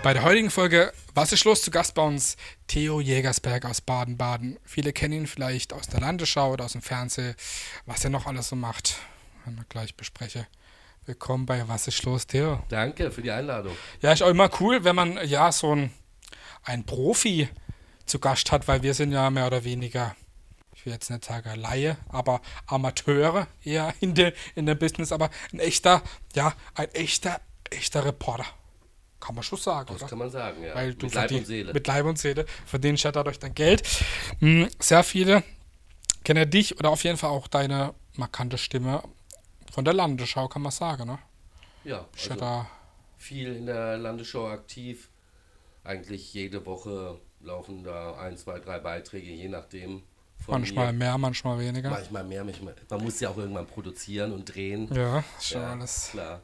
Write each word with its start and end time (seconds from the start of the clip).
Bei 0.00 0.12
der 0.12 0.22
heutigen 0.22 0.50
Folge 0.50 0.92
Was 1.14 1.32
ist 1.32 1.44
los 1.44 1.62
zu 1.62 1.72
Gast 1.72 1.94
bei 1.94 2.02
uns? 2.02 2.36
Theo 2.68 3.00
Jägersberg 3.00 3.64
aus 3.64 3.80
Baden-Baden. 3.80 4.56
Viele 4.64 4.92
kennen 4.92 5.14
ihn 5.14 5.26
vielleicht 5.26 5.72
aus 5.72 5.88
der 5.88 6.00
Landesschau 6.00 6.52
oder 6.52 6.66
aus 6.66 6.72
dem 6.72 6.82
Fernsehen. 6.82 7.34
Was 7.84 8.04
er 8.04 8.10
noch 8.10 8.26
alles 8.26 8.48
so 8.48 8.56
macht, 8.56 8.96
werden 9.44 9.58
wir 9.58 9.64
gleich 9.68 9.96
besprechen. 9.96 10.46
Willkommen 11.04 11.46
bei 11.46 11.66
Was 11.66 11.88
ist 11.88 12.04
los, 12.04 12.28
Theo? 12.28 12.62
Danke 12.68 13.10
für 13.10 13.22
die 13.22 13.32
Einladung. 13.32 13.76
Ja, 14.00 14.12
ist 14.12 14.22
auch 14.22 14.28
immer 14.28 14.48
cool, 14.60 14.84
wenn 14.84 14.94
man 14.94 15.18
ja 15.26 15.50
so 15.50 15.74
ein, 15.74 15.92
ein 16.62 16.86
Profi 16.86 17.48
zu 18.06 18.20
Gast 18.20 18.52
hat, 18.52 18.68
weil 18.68 18.84
wir 18.84 18.94
sind 18.94 19.10
ja 19.10 19.28
mehr 19.30 19.48
oder 19.48 19.64
weniger, 19.64 20.14
ich 20.76 20.86
will 20.86 20.92
jetzt 20.92 21.10
nicht 21.10 21.24
sagen 21.24 21.58
Laie, 21.58 21.96
aber 22.08 22.40
Amateure 22.66 23.48
eher 23.64 23.92
in 23.98 24.14
der 24.14 24.32
in 24.54 24.66
dem 24.66 24.78
Business, 24.78 25.10
aber 25.10 25.28
ein 25.52 25.58
echter, 25.58 26.02
ja, 26.36 26.54
ein 26.74 26.88
echter, 26.94 27.40
echter 27.70 28.04
Reporter. 28.04 28.46
Kann 29.20 29.34
man 29.34 29.42
schon 29.42 29.58
sagen, 29.58 29.88
Das 29.92 29.96
oder? 30.02 30.08
kann 30.08 30.18
man 30.18 30.30
sagen, 30.30 30.62
ja. 30.62 30.74
Weil 30.74 30.94
du 30.94 31.06
Mit 31.06 31.14
Leib 31.14 31.30
und 31.32 31.46
Seele. 31.46 31.72
Mit 31.72 31.86
Leib 31.86 32.04
und 32.06 32.18
Seele 32.18 32.46
verdienst 32.66 33.04
ja 33.04 33.12
dadurch 33.12 33.38
dein 33.38 33.54
Geld. 33.54 33.82
Hm, 34.38 34.68
Sehr 34.78 35.02
viele 35.02 35.42
kennen 36.24 36.48
dich 36.50 36.78
oder 36.78 36.90
auf 36.90 37.02
jeden 37.04 37.16
Fall 37.16 37.30
auch 37.30 37.48
deine 37.48 37.94
markante 38.16 38.58
Stimme 38.58 39.02
von 39.72 39.84
der 39.84 39.94
Landesschau, 39.94 40.48
kann 40.48 40.62
man 40.62 40.72
sagen, 40.72 41.06
ne? 41.06 41.18
ja, 41.84 41.96
ja 41.96 42.06
also 42.16 42.34
da 42.34 42.68
viel 43.16 43.54
in 43.56 43.66
der 43.66 43.96
Landesschau 43.98 44.48
aktiv. 44.48 45.08
Eigentlich 45.84 46.34
jede 46.34 46.64
Woche 46.66 47.18
laufen 47.40 47.82
da 47.82 48.14
ein, 48.18 48.36
zwei, 48.36 48.58
drei 48.58 48.78
Beiträge, 48.78 49.30
je 49.30 49.48
nachdem. 49.48 50.02
Manchmal 50.46 50.92
mir. 50.92 50.98
mehr, 50.98 51.18
manchmal 51.18 51.58
weniger. 51.58 51.90
Manchmal 51.90 52.24
mehr, 52.24 52.44
manchmal. 52.44 52.74
Man 52.90 53.02
muss 53.02 53.18
ja 53.20 53.28
auch 53.30 53.36
irgendwann 53.36 53.66
produzieren 53.66 54.32
und 54.32 54.44
drehen. 54.54 54.88
Ja, 54.94 55.24
ist 55.38 55.48
schon 55.48 55.62
Ja, 55.62 55.72
alles. 55.72 56.08
klar. 56.12 56.42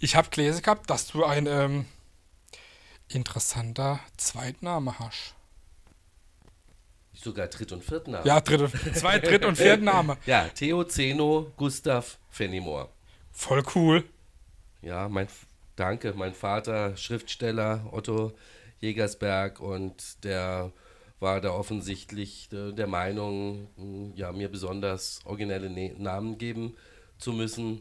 Ich 0.00 0.16
habe 0.16 0.28
gelesen 0.30 0.62
gehabt, 0.62 0.88
dass 0.90 1.06
du 1.08 1.24
ein 1.24 1.46
ähm, 1.46 1.84
interessanter 3.08 4.00
Zweitname 4.16 4.98
hast. 4.98 5.34
Sogar 7.14 7.48
Dritt- 7.48 7.72
und 7.72 7.82
Viertname. 7.84 8.24
Ja, 8.24 8.40
dritte, 8.40 8.70
Zweit-, 8.94 9.26
Dritt- 9.26 9.44
und 9.44 9.56
Viertname. 9.56 10.16
Ja, 10.26 10.48
Theo, 10.48 10.84
Zeno, 10.84 11.52
Gustav, 11.56 12.18
Fenimore. 12.30 12.88
Voll 13.32 13.62
cool. 13.74 14.04
Ja, 14.82 15.08
mein, 15.08 15.26
danke, 15.74 16.12
mein 16.14 16.34
Vater, 16.34 16.96
Schriftsteller 16.96 17.88
Otto 17.92 18.32
Jägersberg 18.80 19.58
und 19.58 20.22
der 20.24 20.70
war 21.18 21.40
da 21.40 21.50
offensichtlich 21.50 22.48
der 22.52 22.86
Meinung, 22.86 24.12
ja, 24.14 24.30
mir 24.30 24.48
besonders 24.48 25.18
originelle 25.24 25.68
Ne- 25.68 25.94
Namen 25.98 26.38
geben 26.38 26.76
zu 27.18 27.32
müssen. 27.32 27.80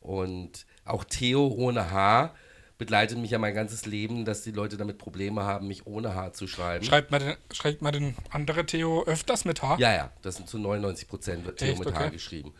Und 0.00 0.66
auch 0.84 1.04
Theo 1.04 1.46
ohne 1.46 1.90
H 1.90 2.34
begleitet 2.78 3.18
mich 3.18 3.32
ja 3.32 3.38
mein 3.38 3.54
ganzes 3.54 3.86
Leben, 3.86 4.24
dass 4.24 4.42
die 4.42 4.52
Leute 4.52 4.76
damit 4.76 4.98
Probleme 4.98 5.42
haben, 5.42 5.66
mich 5.66 5.86
ohne 5.86 6.14
H 6.14 6.32
zu 6.32 6.46
schreiben. 6.46 6.84
Schreibt 6.84 7.10
man 7.10 7.20
den, 7.20 7.36
schreibt 7.52 7.82
man 7.82 7.92
den 7.92 8.14
andere 8.30 8.64
Theo 8.64 9.04
öfters 9.04 9.44
mit 9.44 9.62
H? 9.62 9.76
Ja, 9.78 9.92
ja, 9.92 10.12
das 10.22 10.36
sind 10.36 10.48
zu 10.48 10.58
99 10.58 11.08
Prozent 11.08 11.44
wird 11.44 11.58
Theo 11.58 11.70
Echt? 11.70 11.84
mit 11.84 11.92
H 11.94 11.98
Okay. 12.00 12.10
geschrieben. 12.12 12.54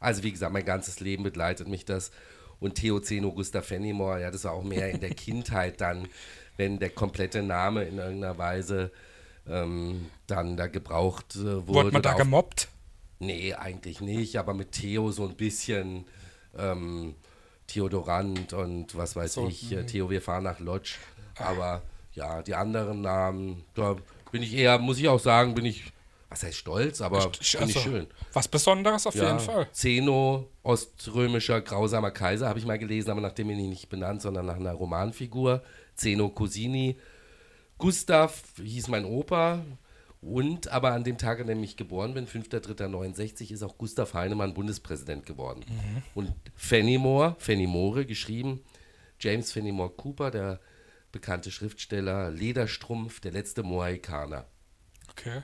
Also 0.00 0.22
wie 0.22 0.32
gesagt, 0.32 0.52
mein 0.52 0.64
ganzes 0.64 1.00
Leben 1.00 1.22
begleitet 1.22 1.68
mich 1.68 1.84
das. 1.84 2.10
Und 2.60 2.74
Theo 2.76 2.98
Zeno 2.98 3.32
Gustav 3.32 3.66
Fenimore, 3.66 4.20
ja, 4.22 4.30
das 4.30 4.44
war 4.44 4.52
auch 4.52 4.64
mehr 4.64 4.90
in 4.90 5.00
der 5.00 5.10
Kindheit 5.10 5.80
dann, 5.80 6.08
wenn 6.56 6.78
der 6.78 6.90
komplette 6.90 7.42
Name 7.42 7.84
in 7.84 7.98
irgendeiner 7.98 8.36
Weise 8.38 8.90
ähm, 9.46 10.10
dann 10.26 10.56
da 10.56 10.66
gebraucht 10.66 11.36
äh, 11.36 11.44
wurde. 11.44 11.66
Wurde 11.68 11.92
man 11.92 12.02
da 12.02 12.14
gemobbt? 12.14 12.68
Nee, 13.20 13.54
eigentlich 13.54 14.00
nicht, 14.00 14.36
aber 14.36 14.54
mit 14.54 14.72
Theo 14.72 15.10
so 15.10 15.26
ein 15.28 15.36
bisschen 15.36 16.04
ähm, 16.56 17.14
Theodorant 17.68 18.52
und 18.52 18.96
was 18.96 19.14
weiß 19.14 19.34
So, 19.34 19.46
ich, 19.46 19.70
äh, 19.72 19.84
Theo, 19.84 20.10
wir 20.10 20.20
fahren 20.20 20.44
nach 20.44 20.58
Lodge. 20.58 20.94
Aber 21.36 21.82
ja, 22.14 22.42
die 22.42 22.54
anderen 22.54 23.00
Namen, 23.02 23.64
da 23.74 23.94
bin 24.32 24.42
ich 24.42 24.52
eher, 24.54 24.78
muss 24.78 24.98
ich 24.98 25.08
auch 25.08 25.20
sagen, 25.20 25.54
bin 25.54 25.64
ich, 25.66 25.84
was 26.30 26.42
heißt 26.42 26.56
stolz, 26.56 27.00
aber 27.00 27.20
finde 27.20 27.38
ich 27.40 27.60
Also, 27.60 27.80
schön. 27.80 28.06
Was 28.32 28.48
Besonderes 28.48 29.06
auf 29.06 29.14
Ja, 29.14 29.26
jeden 29.26 29.40
Fall. 29.40 29.68
Zeno, 29.72 30.48
oströmischer 30.62 31.60
grausamer 31.60 32.10
Kaiser, 32.10 32.48
habe 32.48 32.58
ich 32.58 32.66
mal 32.66 32.78
gelesen, 32.78 33.10
aber 33.10 33.20
nach 33.20 33.32
dem 33.32 33.48
bin 33.48 33.58
ich 33.58 33.68
nicht 33.68 33.88
benannt, 33.88 34.22
sondern 34.22 34.46
nach 34.46 34.56
einer 34.56 34.72
Romanfigur. 34.72 35.62
Zeno 35.94 36.28
Cosini. 36.30 36.96
Gustav 37.78 38.42
hieß 38.62 38.88
mein 38.88 39.04
Opa. 39.04 39.60
Und 40.20 40.68
aber 40.68 40.92
an 40.92 41.04
dem 41.04 41.16
Tag, 41.16 41.40
an 41.40 41.46
dem 41.46 41.62
ich 41.62 41.76
geboren 41.76 42.14
bin, 42.14 42.26
5.3.69, 42.26 43.52
ist 43.52 43.62
auch 43.62 43.78
Gustav 43.78 44.14
Heinemann 44.14 44.52
Bundespräsident 44.52 45.26
geworden. 45.26 45.64
Und 46.14 46.34
Fenimore, 46.56 47.36
Fenimore 47.38 48.04
geschrieben, 48.04 48.60
James 49.20 49.52
Fenimore 49.52 49.90
Cooper, 49.90 50.30
der 50.30 50.60
bekannte 51.12 51.50
Schriftsteller, 51.50 52.30
Lederstrumpf, 52.30 53.20
der 53.20 53.32
letzte 53.32 53.62
Mohikaner. 53.62 54.46
Okay. 55.10 55.42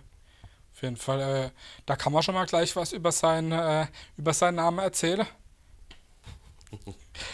Auf 0.74 0.82
jeden 0.82 0.96
Fall, 0.96 1.20
äh, 1.20 1.50
da 1.86 1.94
kann 1.94 2.12
man 2.12 2.22
schon 2.24 2.34
mal 2.34 2.46
gleich 2.46 2.74
was 2.74 2.92
über, 2.92 3.12
sein, 3.12 3.52
äh, 3.52 3.86
über 4.16 4.32
seinen 4.32 4.56
Namen 4.56 4.80
erzählen. 4.80 5.24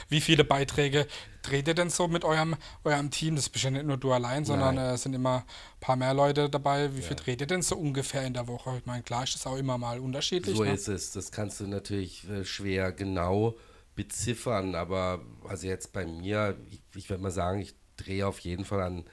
Wie 0.09 0.21
viele 0.21 0.45
Beiträge 0.45 1.07
dreht 1.43 1.69
ihr 1.69 1.75
denn 1.75 1.91
so 1.91 2.09
mit 2.09 2.25
eurem, 2.25 2.57
eurem 2.85 3.11
Team? 3.11 3.37
Das 3.37 3.49
bist 3.49 3.65
ja 3.65 3.71
nicht 3.71 3.87
nur 3.87 3.97
du 3.97 4.13
allein, 4.13 4.45
sondern 4.45 4.77
äh, 4.79 4.93
es 4.93 5.03
sind 5.03 5.15
immer 5.15 5.39
ein 5.39 5.81
paar 5.81 5.97
mehr 5.97 6.15
Leute 6.15 6.49
dabei. 6.51 6.95
Wie 6.97 7.03
viel 7.03 7.17
dreht 7.17 7.41
ihr 7.41 7.47
denn 7.47 7.63
so 7.63 7.77
ungefähr 7.77 8.25
in 8.27 8.35
der 8.35 8.47
Woche? 8.49 8.77
Ich 8.79 8.87
meine, 8.87 9.03
klar 9.03 9.25
ist 9.25 9.35
das 9.35 9.47
auch 9.47 9.57
immer 9.57 9.79
mal 9.79 9.99
unterschiedlich. 9.99 10.57
So 10.57 10.65
ne? 10.65 10.73
ist 10.73 10.89
es. 10.89 11.13
Das 11.13 11.31
kannst 11.33 11.61
du 11.61 11.67
natürlich 11.67 12.29
äh, 12.29 12.45
schwer 12.45 12.93
genau 12.93 13.55
beziffern, 13.95 14.75
aber 14.75 15.21
also 15.49 15.67
jetzt 15.67 15.93
bei 15.93 16.07
mir, 16.07 16.57
ich, 16.71 16.81
ich 16.95 17.11
würde 17.11 17.23
mal 17.23 17.31
sagen, 17.31 17.61
ich 17.61 17.75
drehe 17.97 18.27
auf 18.27 18.39
jeden 18.39 18.65
Fall 18.65 18.81
an 18.81 19.05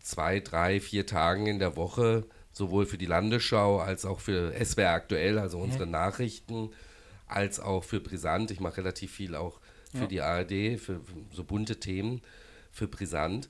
zwei, 0.00 0.40
drei, 0.40 0.80
vier 0.80 1.06
Tagen 1.06 1.46
in 1.46 1.58
der 1.58 1.76
Woche, 1.76 2.26
sowohl 2.52 2.86
für 2.86 2.98
die 2.98 3.06
Landesschau 3.06 3.78
als 3.78 4.04
auch 4.04 4.20
für 4.20 4.52
SWR 4.64 4.90
aktuell, 4.90 5.38
also 5.38 5.58
unsere 5.58 5.86
Nachrichten, 5.86 6.70
als 7.32 7.60
auch 7.60 7.84
für 7.84 8.00
Brisant. 8.00 8.50
Ich 8.50 8.60
mache 8.60 8.78
relativ 8.78 9.12
viel 9.12 9.34
auch 9.34 9.60
für 9.94 10.06
die 10.08 10.20
ARD, 10.20 10.80
für, 10.80 11.00
so 11.32 11.44
bunte 11.44 11.78
Themen, 11.78 12.22
für 12.70 12.88
Brisant. 12.88 13.48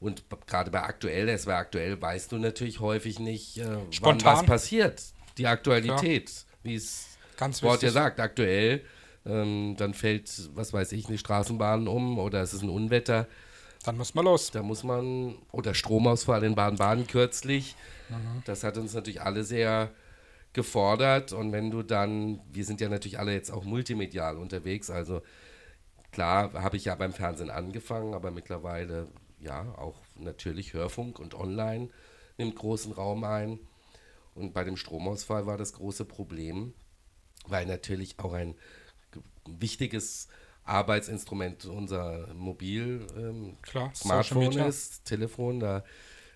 Und 0.00 0.24
gerade 0.46 0.70
bei 0.70 0.82
aktuell, 0.82 1.36
SWR 1.36 1.56
aktuell, 1.56 2.00
weißt 2.00 2.32
du 2.32 2.38
natürlich 2.38 2.80
häufig 2.80 3.18
nicht, 3.18 3.58
äh, 3.58 3.66
wann 3.66 3.92
Spontan. 3.92 4.38
was 4.38 4.46
passiert. 4.46 5.02
Die 5.38 5.46
Aktualität, 5.46 6.32
wie 6.62 6.74
es 6.74 7.06
Ganz 7.36 7.58
das 7.58 7.62
Wort 7.62 7.82
ja 7.82 7.90
sagt, 7.90 8.20
aktuell. 8.20 8.82
Ähm, 9.24 9.76
dann 9.78 9.94
fällt, 9.94 10.30
was 10.54 10.72
weiß 10.72 10.92
ich, 10.92 11.08
eine 11.08 11.18
Straßenbahn 11.18 11.86
um 11.86 12.18
oder 12.18 12.42
es 12.42 12.52
ist 12.52 12.62
ein 12.62 12.68
Unwetter. 12.68 13.28
Dann 13.84 13.96
muss 13.96 14.14
man 14.14 14.24
los. 14.24 14.50
Da 14.50 14.62
muss 14.62 14.82
man, 14.82 15.36
oder 15.52 15.74
Stromausfall 15.74 16.42
in 16.44 16.54
Baden-Baden 16.54 17.06
kürzlich. 17.06 17.76
Das 18.44 18.64
hat 18.64 18.76
uns 18.76 18.94
natürlich 18.94 19.22
alle 19.22 19.44
sehr 19.44 19.90
gefordert. 20.52 21.32
Und 21.32 21.52
wenn 21.52 21.70
du 21.70 21.82
dann, 21.82 22.40
wir 22.50 22.64
sind 22.64 22.80
ja 22.80 22.88
natürlich 22.88 23.18
alle 23.18 23.32
jetzt 23.32 23.50
auch 23.50 23.64
multimedial 23.64 24.36
unterwegs, 24.36 24.90
also 24.90 25.22
klar 26.10 26.52
habe 26.54 26.76
ich 26.76 26.84
ja 26.86 26.94
beim 26.94 27.12
Fernsehen 27.12 27.50
angefangen, 27.50 28.14
aber 28.14 28.30
mittlerweile 28.30 29.08
ja 29.40 29.74
auch 29.76 29.96
natürlich 30.16 30.72
Hörfunk 30.72 31.18
und 31.18 31.34
Online 31.34 31.88
nimmt 32.38 32.56
großen 32.56 32.92
Raum 32.92 33.24
ein. 33.24 33.58
Und 34.34 34.54
bei 34.54 34.64
dem 34.64 34.76
Stromausfall 34.76 35.46
war 35.46 35.58
das 35.58 35.74
große 35.74 36.04
Problem, 36.04 36.72
weil 37.46 37.66
natürlich 37.66 38.18
auch 38.18 38.32
ein 38.32 38.54
wichtiges 39.46 40.28
Arbeitsinstrument 40.64 41.64
unser 41.66 42.32
Mobil 42.34 43.06
ähm, 43.16 43.56
Klar, 43.62 43.92
Smartphone 43.94 44.56
ist, 44.58 45.04
Telefon, 45.04 45.60
da 45.60 45.84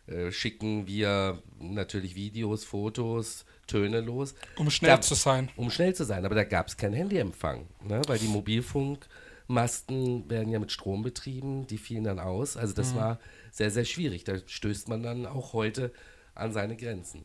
äh, 0.06 0.32
schicken 0.32 0.86
wir 0.86 1.42
natürlich 1.58 2.16
Videos, 2.16 2.64
Fotos, 2.64 3.44
Töne 3.66 4.00
los, 4.00 4.34
Um 4.56 4.70
schnell 4.70 4.92
Da- 4.96 5.00
zu 5.00 5.14
sein. 5.14 5.50
um 5.56 5.70
schnell 5.70 5.94
zu 5.94 6.04
sein. 6.04 6.24
Aber 6.24 6.34
da 6.34 6.44
gab 6.44 6.68
es 6.68 6.76
keinen 6.76 6.94
Handyempfang, 6.94 7.66
ne? 7.82 8.00
weil 8.06 8.18
die 8.18 8.28
Mobilfunkmasten 8.28 10.28
werden 10.30 10.48
ja 10.50 10.58
mit 10.58 10.72
Strom 10.72 11.02
betrieben, 11.02 11.66
die 11.66 11.78
fielen 11.78 12.04
dann 12.04 12.18
aus. 12.18 12.56
Also 12.56 12.72
Mhm. 12.72 12.76
das 12.76 12.94
war 12.94 13.18
sehr, 13.50 13.70
sehr 13.70 13.84
schwierig. 13.84 14.24
Da 14.24 14.34
stößt 14.46 14.88
man 14.88 15.02
dann 15.02 15.26
auch 15.26 15.52
heute 15.52 15.92
an 16.34 16.52
seine 16.52 16.76
Grenzen. 16.76 17.24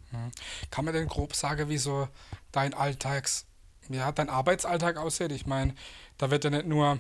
Kann 0.70 0.86
man 0.86 0.94
denn 0.94 1.08
grob 1.08 1.36
sagen, 1.36 1.68
wie 1.70 1.78
so 1.78 2.08
dein 2.52 2.74
Alltags, 2.74 3.46
ja, 3.90 4.12
dein 4.12 4.30
Arbeitsalltag 4.30 4.98
aussieht? 4.98 5.32
Ich 5.34 5.46
meine, 5.46 5.76
da 6.18 6.32
wird 6.32 6.44
ja 6.46 6.50
nicht 6.50 6.66
nur, 6.66 7.00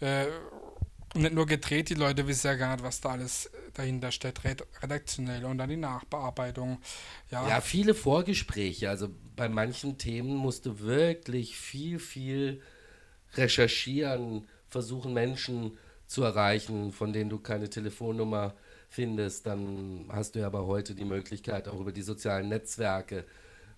äh, 0.00 0.26
nicht 1.14 1.34
nur 1.34 1.44
gedreht, 1.46 1.90
die 1.90 1.94
Leute 1.94 2.26
wissen 2.26 2.46
ja 2.46 2.54
gar 2.54 2.76
nicht, 2.76 2.84
was 2.84 3.00
da 3.00 3.10
alles 3.10 3.50
dahinter 3.74 4.12
steht, 4.12 4.44
red- 4.44 4.66
redaktionell 4.82 5.44
und 5.44 5.58
dann 5.58 5.68
die 5.70 5.76
Nachbearbeitung. 5.76 6.78
Ja, 7.30 7.48
Ja, 7.48 7.60
viele 7.60 7.94
Vorgespräche. 7.94 8.88
Also 8.90 9.08
bei 9.36 9.48
manchen 9.48 9.98
Themen 9.98 10.34
musst 10.36 10.66
du 10.66 10.80
wirklich 10.80 11.56
viel, 11.56 11.98
viel 11.98 12.60
recherchieren, 13.34 14.48
versuchen 14.68 15.12
Menschen 15.14 15.78
zu 16.06 16.22
erreichen, 16.22 16.92
von 16.92 17.12
denen 17.12 17.30
du 17.30 17.38
keine 17.38 17.70
Telefonnummer 17.70 18.54
findest. 18.88 19.46
Dann 19.46 20.06
hast 20.10 20.34
du 20.34 20.40
ja 20.40 20.46
aber 20.46 20.66
heute 20.66 20.94
die 20.94 21.04
Möglichkeit, 21.04 21.68
auch 21.68 21.80
über 21.80 21.92
die 21.92 22.02
sozialen 22.02 22.48
Netzwerke 22.48 23.24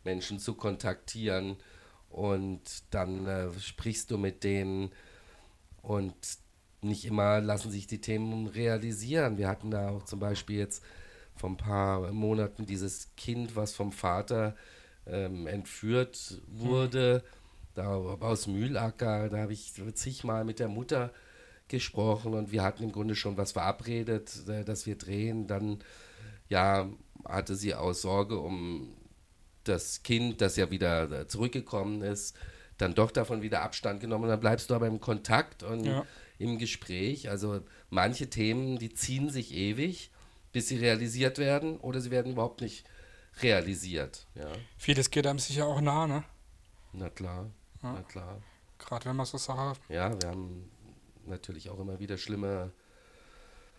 Menschen 0.04 0.38
zu 0.38 0.54
kontaktieren 0.54 1.56
und 2.10 2.62
dann 2.90 3.26
äh, 3.26 3.50
sprichst 3.60 4.10
du 4.10 4.18
mit 4.18 4.44
denen 4.44 4.90
und 5.82 6.14
nicht 6.82 7.04
immer 7.04 7.40
lassen 7.40 7.70
sich 7.70 7.86
die 7.86 8.00
Themen 8.00 8.46
realisieren. 8.46 9.38
Wir 9.38 9.48
hatten 9.48 9.70
da 9.70 9.90
auch 9.90 10.04
zum 10.04 10.18
Beispiel 10.18 10.58
jetzt 10.58 10.82
vor 11.36 11.50
ein 11.50 11.56
paar 11.56 12.12
Monaten 12.12 12.66
dieses 12.66 13.14
Kind, 13.16 13.56
was 13.56 13.74
vom 13.74 13.92
Vater 13.92 14.54
ähm, 15.06 15.46
entführt 15.46 16.40
wurde, 16.46 17.22
mhm. 17.24 17.74
da 17.74 17.94
aus 17.94 18.46
Mühlacker. 18.46 19.28
Da 19.28 19.38
habe 19.38 19.52
ich 19.52 19.72
zigmal 19.94 20.44
mit 20.44 20.58
der 20.58 20.68
Mutter 20.68 21.12
gesprochen 21.68 22.34
und 22.34 22.52
wir 22.52 22.62
hatten 22.62 22.82
im 22.82 22.92
Grunde 22.92 23.14
schon 23.14 23.36
was 23.36 23.52
verabredet, 23.52 24.46
äh, 24.48 24.64
dass 24.64 24.86
wir 24.86 24.96
drehen. 24.96 25.46
Dann 25.46 25.78
ja, 26.48 26.88
hatte 27.24 27.56
sie 27.56 27.74
aus 27.74 28.02
Sorge 28.02 28.38
um 28.38 28.94
das 29.64 30.02
Kind, 30.02 30.40
das 30.40 30.56
ja 30.56 30.70
wieder 30.70 31.10
äh, 31.10 31.26
zurückgekommen 31.28 32.02
ist, 32.02 32.36
dann 32.78 32.94
doch 32.94 33.10
davon 33.10 33.42
wieder 33.42 33.62
Abstand 33.62 34.00
genommen. 34.00 34.24
Und 34.24 34.30
dann 34.30 34.40
bleibst 34.40 34.70
du 34.70 34.74
aber 34.74 34.86
im 34.86 35.00
Kontakt 35.00 35.62
und 35.62 35.84
ja. 35.84 36.04
Im 36.42 36.58
Gespräch. 36.58 37.28
Also 37.30 37.60
manche 37.90 38.28
Themen, 38.28 38.78
die 38.78 38.92
ziehen 38.92 39.30
sich 39.30 39.54
ewig, 39.54 40.10
bis 40.52 40.68
sie 40.68 40.76
realisiert 40.76 41.38
werden 41.38 41.78
oder 41.78 42.00
sie 42.00 42.10
werden 42.10 42.32
überhaupt 42.32 42.60
nicht 42.60 42.84
realisiert. 43.40 44.26
Ja. 44.34 44.48
Vieles 44.76 45.10
geht 45.10 45.26
einem 45.26 45.38
sicher 45.38 45.66
auch 45.66 45.80
nah, 45.80 46.06
ne? 46.06 46.24
Na 46.92 47.08
klar, 47.08 47.50
ja. 47.82 47.92
na 47.94 48.02
klar. 48.02 48.42
Gerade 48.78 49.06
wenn 49.06 49.16
man 49.16 49.26
so 49.26 49.38
Sachen. 49.38 49.78
Ja, 49.88 50.20
wir 50.20 50.28
haben 50.28 50.70
natürlich 51.26 51.70
auch 51.70 51.78
immer 51.78 51.98
wieder 51.98 52.18
schlimme 52.18 52.72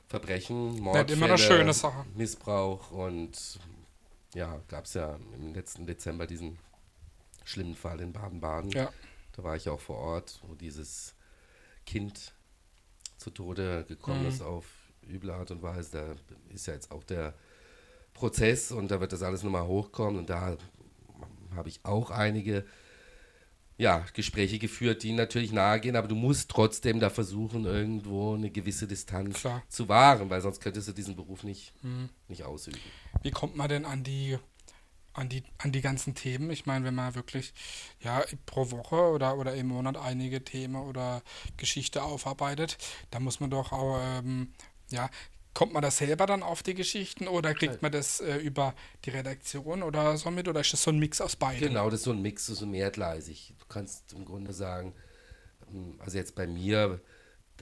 Verbrechen, 0.07 0.80
Mordfälle, 0.80 1.13
immer 1.13 1.25
eine 1.27 1.38
schöne 1.38 1.74
Sache. 1.74 2.06
Missbrauch 2.16 2.92
und 2.92 3.59
ja, 4.33 4.62
gab 4.68 4.86
es 4.86 4.95
ja 4.95 5.19
im 5.36 5.54
letzten 5.54 5.86
Dezember 5.86 6.25
diesen 6.25 6.57
schlimmen 7.44 7.75
Fall 7.75 8.00
in 8.00 8.13
Baden-Baden. 8.13 8.71
Ja. 8.71 8.92
Da 9.33 9.44
war 9.44 9.56
ich 9.56 9.69
auch 9.69 9.80
vor 9.80 9.98
Ort, 9.98 10.39
wo 10.48 10.56
dieses 10.56 11.16
Kind 11.86 12.33
zu 13.23 13.31
Tode 13.31 13.85
gekommen 13.87 14.23
mhm. 14.23 14.29
ist 14.29 14.41
auf 14.41 14.65
üble 15.09 15.31
Art 15.31 15.51
und 15.51 15.61
Weise. 15.61 15.91
Da 15.91 16.15
ist 16.53 16.67
ja 16.67 16.73
jetzt 16.73 16.91
auch 16.91 17.03
der 17.03 17.33
Prozess 18.13 18.71
und 18.71 18.91
da 18.91 18.99
wird 18.99 19.13
das 19.13 19.23
alles 19.23 19.43
nochmal 19.43 19.65
hochkommen 19.65 20.19
und 20.19 20.29
da 20.29 20.57
habe 21.55 21.69
ich 21.69 21.79
auch 21.83 22.11
einige 22.11 22.65
ja, 23.77 24.05
Gespräche 24.13 24.59
geführt, 24.59 25.01
die 25.03 25.13
natürlich 25.13 25.51
nahe 25.51 25.79
gehen, 25.79 25.95
aber 25.95 26.07
du 26.07 26.15
musst 26.15 26.49
trotzdem 26.49 26.99
da 26.99 27.09
versuchen, 27.09 27.65
irgendwo 27.65 28.35
eine 28.35 28.51
gewisse 28.51 28.87
Distanz 28.87 29.39
Klar. 29.39 29.63
zu 29.67 29.89
wahren, 29.89 30.29
weil 30.29 30.41
sonst 30.41 30.61
könntest 30.61 30.87
du 30.87 30.93
diesen 30.93 31.15
Beruf 31.15 31.43
nicht, 31.43 31.73
mhm. 31.83 32.09
nicht 32.27 32.43
ausüben. 32.43 32.79
Wie 33.23 33.31
kommt 33.31 33.55
man 33.55 33.69
denn 33.69 33.85
an 33.85 34.03
die, 34.03 34.37
an 35.13 35.30
die, 35.30 35.44
an 35.57 35.71
die 35.71 35.81
ganzen 35.81 36.15
Themen? 36.15 36.50
Ich 36.50 36.65
meine, 36.65 36.86
wenn 36.86 36.95
man 36.95 37.15
wirklich 37.15 37.54
ja, 38.01 38.24
pro 38.45 38.71
Woche 38.71 38.95
oder, 38.95 39.38
oder 39.38 39.54
im 39.56 39.68
Monat 39.68 39.98
einige 39.98 40.44
Themen 40.44 40.75
oder 40.75 41.21
Geschichte 41.57 42.04
aufarbeitet, 42.04 42.77
da 43.12 43.19
muss 43.19 43.39
man 43.39 43.50
doch 43.50 43.71
auch 43.71 44.00
ähm, 44.01 44.54
ja, 44.89 45.10
Kommt 45.54 45.71
man 45.71 45.83
da 45.83 45.92
selber 45.92 46.25
dann 46.25 46.42
auf 46.42 46.63
die 46.63 46.74
Geschichten 46.74 47.27
oder 47.27 47.54
kriegt 47.54 47.83
man 47.83 47.92
das 47.92 48.19
äh, 48.19 48.38
über 48.38 48.74
die 49.06 49.12
Redaktion 49.12 49.83
oder 49.83 50.18
so 50.18 50.31
mit 50.31 50.48
oder 50.48 50.62
ist 50.62 50.74
das 50.74 50.81
so 50.81 50.89
ein 50.89 50.98
Mix 50.98 51.21
aus 51.21 51.36
beiden? 51.36 51.68
Genau, 51.68 51.92
das 51.92 52.00
ist 52.00 52.06
so 52.06 52.12
ein 52.12 52.24
Mix, 52.24 52.48
so 52.48 52.66
mehrgleisig. 52.66 53.54
Du 53.59 53.66
kannst 53.68 54.13
im 54.13 54.25
Grunde 54.25 54.51
sagen, 54.51 54.95
ähm, 55.71 55.95
also 56.00 56.18
jetzt 56.18 56.33
bei 56.33 56.48
mir 56.48 57.00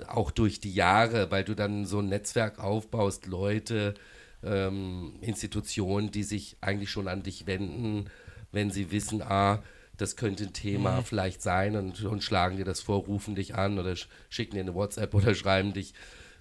auch 0.08 0.32
durch 0.32 0.62
die 0.62 0.74
Jahre, 0.74 1.32
weil 1.32 1.44
du 1.44 1.54
dann 1.54 1.86
so 1.86 2.00
ein 2.00 2.08
Netzwerk 2.08 2.60
aufbaust, 2.60 3.26
Leute, 3.26 3.96
ähm, 4.44 5.14
Institutionen, 5.22 6.12
die 6.12 6.24
sich 6.24 6.58
eigentlich 6.62 6.90
schon 6.90 7.08
an 7.08 7.24
dich 7.24 7.48
wenden, 7.48 8.10
wenn 8.52 8.72
sie 8.72 8.92
wissen, 8.92 9.22
ah, 9.22 9.62
das 9.98 10.16
könnte 10.16 10.46
ein 10.46 10.54
Thema 10.54 10.98
mhm. 10.98 11.06
vielleicht 11.06 11.42
sein 11.42 11.76
und, 11.76 12.04
und 12.04 12.24
schlagen 12.24 12.58
dir 12.58 12.66
das 12.66 12.82
vor, 12.82 13.06
rufen 13.06 13.36
dich 13.36 13.56
an 13.56 13.78
oder 13.78 13.96
schicken 14.30 14.56
dir 14.56 14.62
eine 14.62 14.74
WhatsApp 14.74 15.14
oder 15.14 15.36
schreiben 15.36 15.74
dich 15.74 15.94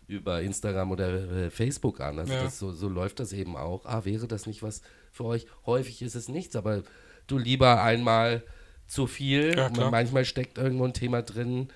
über 0.07 0.41
Instagram 0.43 0.91
oder 0.91 1.31
äh, 1.31 1.51
Facebook 1.51 2.01
an. 2.01 2.19
Also 2.19 2.33
ja. 2.33 2.43
das, 2.43 2.59
so, 2.59 2.73
so 2.73 2.89
läuft 2.89 3.21
das 3.21 3.33
eben 3.33 3.57
auch. 3.57 3.87
Ah, 3.87 4.05
wäre 4.05 4.27
das 4.27 4.47
nicht 4.47 4.63
was 4.63 4.83
für 5.13 5.25
euch? 5.25 5.47
Häufig 5.67 6.03
ist 6.03 6.17
es 6.17 6.29
nichts, 6.29 6.57
aber 6.57 6.83
du 7.27 7.39
lieber 7.39 7.83
einmal 7.83 8.43
zu 8.87 9.07
viel. 9.07 9.57
Ja, 9.57 9.71
manchmal 9.91 10.25
steckt 10.25 10.59
irgendwo 10.59 10.85
ein 10.85 10.95
Thema 10.95 11.23
drin 11.23 11.69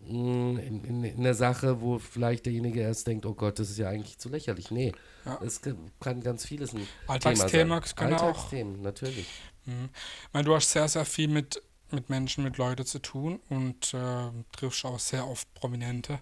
in, 0.00 0.58
in, 0.58 1.04
in, 1.04 1.22
der 1.22 1.34
Sache, 1.34 1.80
wo 1.80 1.98
vielleicht 1.98 2.46
derjenige 2.46 2.80
erst 2.80 3.06
denkt, 3.06 3.26
oh 3.26 3.34
Gott, 3.34 3.58
das 3.58 3.70
ist 3.70 3.78
ja 3.78 3.88
eigentlich 3.88 4.18
zu 4.18 4.28
lächerlich. 4.28 4.70
Nee, 4.70 4.92
ja. 5.24 5.40
es 5.44 5.60
kann 6.00 6.20
ganz 6.20 6.44
vieles 6.44 6.74
ein 6.74 6.86
Alltagsthema 7.06 7.80
Thema 7.80 7.82
sein. 7.86 8.12
Alltagsthemen, 8.12 8.82
natürlich. 8.82 9.26
Mhm. 9.64 9.88
Ich 9.92 10.32
meine, 10.32 10.44
du 10.44 10.54
hast 10.54 10.70
sehr, 10.70 10.88
sehr 10.88 11.04
viel 11.04 11.28
mit, 11.28 11.62
mit 11.90 12.08
Menschen, 12.08 12.44
mit 12.44 12.56
Leuten 12.56 12.86
zu 12.86 13.00
tun 13.00 13.40
und 13.48 13.94
äh, 13.94 14.30
triffst 14.52 14.84
auch 14.84 14.98
sehr 14.98 15.26
oft 15.26 15.52
Prominente 15.54 16.20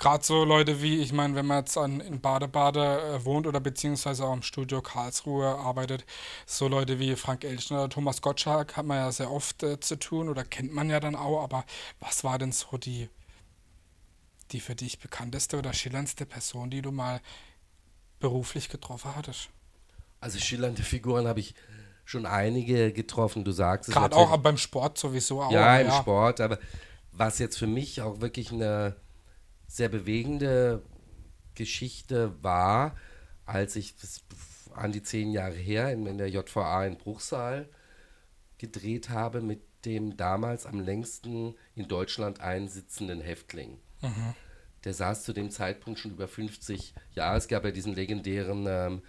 gerade 0.00 0.24
so 0.24 0.44
Leute 0.44 0.82
wie, 0.82 0.98
ich 1.00 1.12
meine, 1.12 1.36
wenn 1.36 1.46
man 1.46 1.58
jetzt 1.58 1.76
an, 1.76 2.00
in 2.00 2.20
Badebade 2.20 3.00
äh, 3.00 3.24
wohnt 3.24 3.46
oder 3.46 3.60
beziehungsweise 3.60 4.24
auch 4.24 4.32
im 4.32 4.42
Studio 4.42 4.80
Karlsruhe 4.80 5.46
arbeitet, 5.46 6.04
so 6.46 6.66
Leute 6.66 6.98
wie 6.98 7.14
Frank 7.16 7.44
Elchner 7.44 7.80
oder 7.80 7.90
Thomas 7.90 8.22
Gottschalk 8.22 8.76
hat 8.76 8.86
man 8.86 8.96
ja 8.96 9.12
sehr 9.12 9.30
oft 9.30 9.62
äh, 9.62 9.78
zu 9.78 9.96
tun 9.96 10.28
oder 10.28 10.42
kennt 10.42 10.72
man 10.72 10.88
ja 10.88 10.98
dann 10.98 11.14
auch, 11.14 11.42
aber 11.42 11.64
was 12.00 12.24
war 12.24 12.38
denn 12.38 12.50
so 12.50 12.78
die, 12.78 13.10
die 14.52 14.60
für 14.60 14.74
dich 14.74 14.98
bekannteste 14.98 15.58
oder 15.58 15.74
schillerndste 15.74 16.24
Person, 16.24 16.70
die 16.70 16.80
du 16.80 16.92
mal 16.92 17.20
beruflich 18.20 18.70
getroffen 18.70 19.14
hattest? 19.14 19.50
Also 20.18 20.38
schillernde 20.38 20.82
Figuren 20.82 21.28
habe 21.28 21.40
ich 21.40 21.54
schon 22.06 22.24
einige 22.24 22.92
getroffen, 22.92 23.44
du 23.44 23.52
sagst 23.52 23.90
es. 23.90 23.94
Gerade 23.94 24.16
auch 24.16 24.34
beim 24.38 24.56
Sport 24.56 24.96
sowieso 24.96 25.42
auch. 25.42 25.52
Ja, 25.52 25.78
im 25.78 25.88
ja. 25.88 25.92
Sport, 25.92 26.40
aber 26.40 26.58
was 27.12 27.38
jetzt 27.38 27.58
für 27.58 27.66
mich 27.66 28.00
auch 28.00 28.22
wirklich 28.22 28.50
eine 28.50 28.96
sehr 29.70 29.88
bewegende 29.88 30.82
Geschichte 31.54 32.34
war, 32.42 32.96
als 33.46 33.76
ich 33.76 33.94
an 34.74 34.90
die 34.90 35.02
zehn 35.02 35.30
Jahre 35.30 35.54
her 35.54 35.92
in, 35.92 36.06
in 36.06 36.18
der 36.18 36.28
JVA 36.28 36.86
in 36.86 36.96
Bruchsal 36.96 37.68
gedreht 38.58 39.10
habe 39.10 39.40
mit 39.40 39.62
dem 39.84 40.16
damals 40.16 40.66
am 40.66 40.80
längsten 40.80 41.54
in 41.76 41.86
Deutschland 41.86 42.40
einsitzenden 42.40 43.20
Häftling. 43.20 43.78
Mhm. 44.02 44.34
Der 44.84 44.92
saß 44.92 45.22
zu 45.22 45.32
dem 45.32 45.50
Zeitpunkt 45.50 46.00
schon 46.00 46.10
über 46.10 46.26
50 46.26 46.92
Jahre. 47.14 47.38
Es 47.38 47.46
gab 47.46 47.64
ja 47.64 47.70
diesen 47.70 47.94
legendären 47.94 48.66
ähm, 48.68 49.02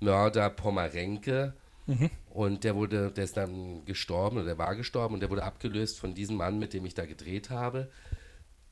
Mörder 0.00 0.50
Pomerenke. 0.50 1.54
Mhm. 1.86 2.10
Und 2.28 2.64
der 2.64 2.74
wurde, 2.74 3.12
der 3.12 3.24
ist 3.24 3.36
dann 3.36 3.84
gestorben 3.84 4.36
oder 4.36 4.46
der 4.46 4.58
war 4.58 4.74
gestorben 4.74 5.14
und 5.14 5.20
der 5.20 5.30
wurde 5.30 5.44
abgelöst 5.44 6.00
von 6.00 6.14
diesem 6.14 6.36
Mann, 6.36 6.58
mit 6.58 6.72
dem 6.74 6.84
ich 6.84 6.94
da 6.94 7.06
gedreht 7.06 7.50
habe 7.50 7.88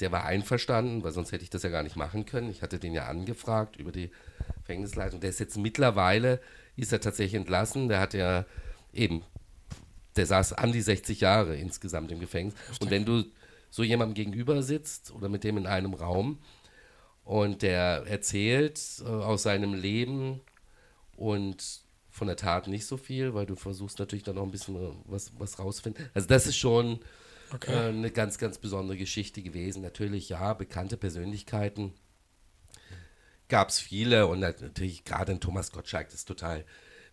der 0.01 0.13
war 0.13 0.25
einverstanden, 0.25 1.03
weil 1.03 1.13
sonst 1.13 1.33
hätte 1.33 1.45
ich 1.45 1.51
das 1.51 1.63
ja 1.63 1.71
gar 1.71 1.83
nicht 1.83 1.97
machen 1.97 2.27
können. 2.27 2.51
Ich 2.51 2.63
hatte 2.63 2.79
den 2.79 2.93
ja 2.93 3.07
angefragt 3.07 3.77
über 3.77 3.93
die 3.93 4.11
Gefängnisleitung. 4.59 5.21
Der 5.21 5.31
ist 5.31 5.41
jetzt 5.41 5.57
mittlerweile, 5.57 6.41
ist 6.77 6.93
er 6.93 7.01
tatsächlich 7.01 7.35
entlassen. 7.35 7.89
Der 7.89 8.01
hat 8.01 8.15
ja 8.15 8.45
eben, 8.93 9.23
der 10.17 10.27
saß 10.27 10.53
an 10.53 10.73
die 10.73 10.83
60 10.83 11.21
Jahre 11.21 11.57
insgesamt 11.57 12.13
im 12.13 12.21
Gefängnis. 12.21 12.55
Und 12.81 12.91
wenn 12.91 13.05
du 13.05 13.25
so 13.71 13.83
jemandem 13.83 14.15
gegenüber 14.15 14.63
sitzt 14.63 15.11
oder 15.13 15.29
mit 15.29 15.45
dem 15.45 15.57
in 15.57 15.67
einem 15.67 15.95
Raum 15.95 16.39
und 17.25 17.63
der 17.63 18.05
erzählt 18.07 18.81
äh, 19.01 19.05
aus 19.05 19.43
seinem 19.43 19.75
Leben 19.75 20.41
und 21.17 21.83
von 22.11 22.29
der 22.29 22.37
Tat 22.37 22.69
nicht 22.69 22.87
so 22.87 22.97
viel, 22.97 23.35
weil 23.35 23.47
du 23.47 23.57
versuchst 23.57 23.99
natürlich 23.99 24.23
dann 24.23 24.37
noch 24.37 24.45
ein 24.45 24.51
bisschen 24.51 24.77
äh, 24.77 24.95
was, 25.05 25.33
was 25.39 25.59
rausfinden. 25.59 26.09
Also 26.15 26.29
das 26.29 26.47
ist 26.47 26.57
schon 26.57 27.01
Okay. 27.53 27.73
Äh, 27.73 27.89
eine 27.89 28.11
ganz, 28.11 28.39
ganz 28.39 28.59
besondere 28.59 28.97
Geschichte 28.97 29.43
gewesen. 29.43 29.83
Natürlich, 29.83 30.29
ja, 30.29 30.55
bekannte 30.55 30.97
Persönlichkeiten 30.97 31.95
gab 33.49 33.69
es 33.69 33.79
viele 33.79 34.27
und 34.27 34.41
natürlich 34.41 35.05
gerade 35.05 35.33
ein 35.33 35.41
Thomas 35.41 35.73
Gottschalk, 35.73 36.09
das 36.09 36.17
ist 36.17 36.29
total 36.29 36.65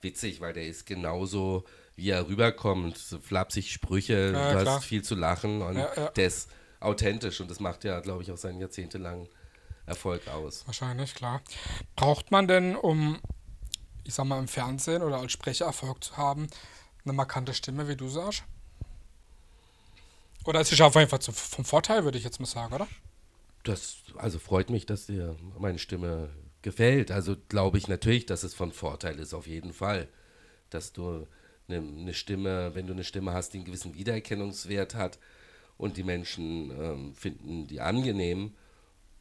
witzig, 0.02 0.42
weil 0.42 0.54
der 0.54 0.68
ist 0.68 0.86
genauso, 0.86 1.63
wie 1.96 2.10
er 2.10 2.28
rüberkommt, 2.28 2.98
so 2.98 3.20
flapsig 3.20 3.72
Sprüche, 3.72 4.32
ja, 4.34 4.54
du 4.54 4.62
klar. 4.62 4.78
hast 4.78 4.86
viel 4.86 5.04
zu 5.04 5.16
lachen 5.16 5.62
und 5.62 5.78
ja, 5.78 5.90
ja. 5.96 6.10
der 6.10 6.28
ist 6.28 6.50
authentisch 6.80 7.40
und 7.40 7.50
das 7.50 7.60
macht 7.60 7.84
ja, 7.84 8.00
glaube 8.00 8.24
ich, 8.24 8.32
auch 8.32 8.38
seinen 8.38 8.60
jahrzehntelangen 8.60 9.30
Erfolg 9.86 10.28
aus. 10.28 10.66
Wahrscheinlich, 10.66 11.13
klar. 11.16 11.42
Braucht 11.96 12.32
man 12.32 12.48
denn, 12.48 12.75
um, 12.75 13.20
ich 14.04 14.13
sag 14.13 14.25
mal, 14.25 14.40
im 14.40 14.48
Fernsehen 14.48 15.04
oder 15.04 15.18
als 15.18 15.32
Sprecher 15.32 15.66
Erfolg 15.66 16.04
zu 16.04 16.18
haben, 16.18 16.48
eine 17.04 17.13
markante 17.13 17.54
Stimme, 17.54 17.88
wie 17.88 17.96
du 17.96 18.08
sagst? 18.08 18.44
Oder 20.46 20.62
ist 20.62 20.82
auf 20.82 20.96
jeden 20.96 21.10
Fall 21.10 21.20
vom 21.22 21.66
Vorteil, 21.66 22.04
würde 22.04 22.18
ich 22.18 22.24
jetzt 22.24 22.40
mal 22.40 22.46
sagen, 22.46 22.74
oder? 22.74 22.88
Das, 23.64 23.98
also 24.18 24.40
freut 24.40 24.70
mich, 24.70 24.86
dass 24.86 25.06
dir 25.06 25.36
meine 25.58 25.80
Stimme 25.80 26.30
gefällt. 26.62 27.12
Also 27.12 27.36
glaube 27.50 27.78
ich 27.78 27.88
natürlich, 27.88 28.26
dass 28.26 28.44
es 28.44 28.54
von 28.54 28.72
Vorteil 28.72 29.20
ist, 29.20 29.34
auf 29.34 29.48
jeden 29.48 29.74
Fall. 29.74 30.08
Dass 30.70 30.92
du 30.92 31.28
eine, 31.68 31.78
eine, 31.78 32.14
Stimme, 32.14 32.76
wenn 32.76 32.88
du 32.88 32.94
eine 32.94 33.04
Stimme 33.04 33.34
hast, 33.34 33.52
die 33.54 33.58
einen 33.58 33.66
gewissen 33.66 33.96
Wiedererkennungswert 33.96 34.96
hat 34.96 35.20
und 35.78 35.98
die 35.98 36.04
Menschen 36.04 36.72
ähm, 36.72 37.16
finden 37.16 37.68
die 37.68 37.80
angenehm, 37.80 38.54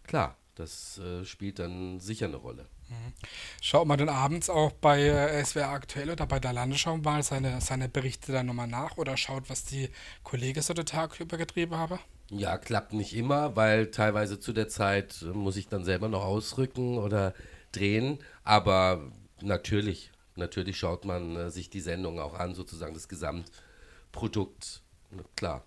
klar, 0.04 0.36
das 0.54 0.98
äh, 0.98 1.24
spielt 1.24 1.58
dann 1.58 2.00
sicher 2.00 2.26
eine 2.26 2.36
Rolle. 2.36 2.66
Mhm. 2.92 3.12
Schaut 3.60 3.86
man 3.86 3.98
dann 3.98 4.08
abends 4.08 4.50
auch 4.50 4.72
bei 4.72 5.00
äh, 5.00 5.44
SWR 5.44 5.70
aktuell 5.70 6.10
oder 6.10 6.26
bei 6.26 6.38
der 6.38 6.52
Landesschau 6.52 6.96
mal 6.98 7.22
seine, 7.22 7.60
seine 7.60 7.88
Berichte 7.88 8.32
dann 8.32 8.46
nochmal 8.46 8.68
nach 8.68 8.96
oder 8.98 9.16
schaut, 9.16 9.48
was 9.48 9.64
die 9.64 9.88
Kollegen 10.22 10.60
so 10.62 10.74
den 10.74 10.86
Tag 10.86 11.18
über 11.20 11.36
getrieben 11.36 11.76
haben? 11.76 11.98
Ja, 12.30 12.56
klappt 12.58 12.92
nicht 12.92 13.14
immer, 13.14 13.56
weil 13.56 13.90
teilweise 13.90 14.38
zu 14.40 14.52
der 14.52 14.68
Zeit 14.68 15.24
muss 15.32 15.56
ich 15.56 15.68
dann 15.68 15.84
selber 15.84 16.08
noch 16.08 16.24
ausrücken 16.24 16.98
oder 16.98 17.34
drehen. 17.72 18.18
Aber 18.44 19.10
natürlich, 19.40 20.10
natürlich 20.36 20.78
schaut 20.78 21.04
man 21.04 21.36
äh, 21.36 21.50
sich 21.50 21.70
die 21.70 21.80
Sendung 21.80 22.20
auch 22.20 22.34
an, 22.34 22.54
sozusagen 22.54 22.94
das 22.94 23.08
Gesamtprodukt. 23.08 24.82
Klar. 25.36 25.64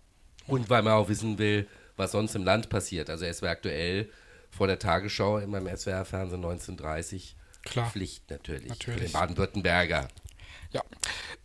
Und 0.47 0.69
weil 0.69 0.83
man 0.83 0.93
auch 0.93 1.09
wissen 1.09 1.37
will, 1.37 1.67
was 1.97 2.11
sonst 2.11 2.35
im 2.35 2.43
Land 2.43 2.69
passiert. 2.69 3.09
Also 3.09 3.31
SWR 3.31 3.51
aktuell 3.51 4.09
vor 4.55 4.67
der 4.67 4.79
Tagesschau 4.79 5.37
in 5.39 5.49
meinem 5.49 5.75
SWR-Fernsehen 5.75 6.43
1930. 6.43 7.35
Klar. 7.63 7.89
Pflicht 7.89 8.29
natürlich. 8.29 8.69
Natürlich. 8.69 8.99
Für 8.99 9.05
den 9.05 9.11
Baden-Württemberger. 9.11 10.07
Ja. 10.71 10.81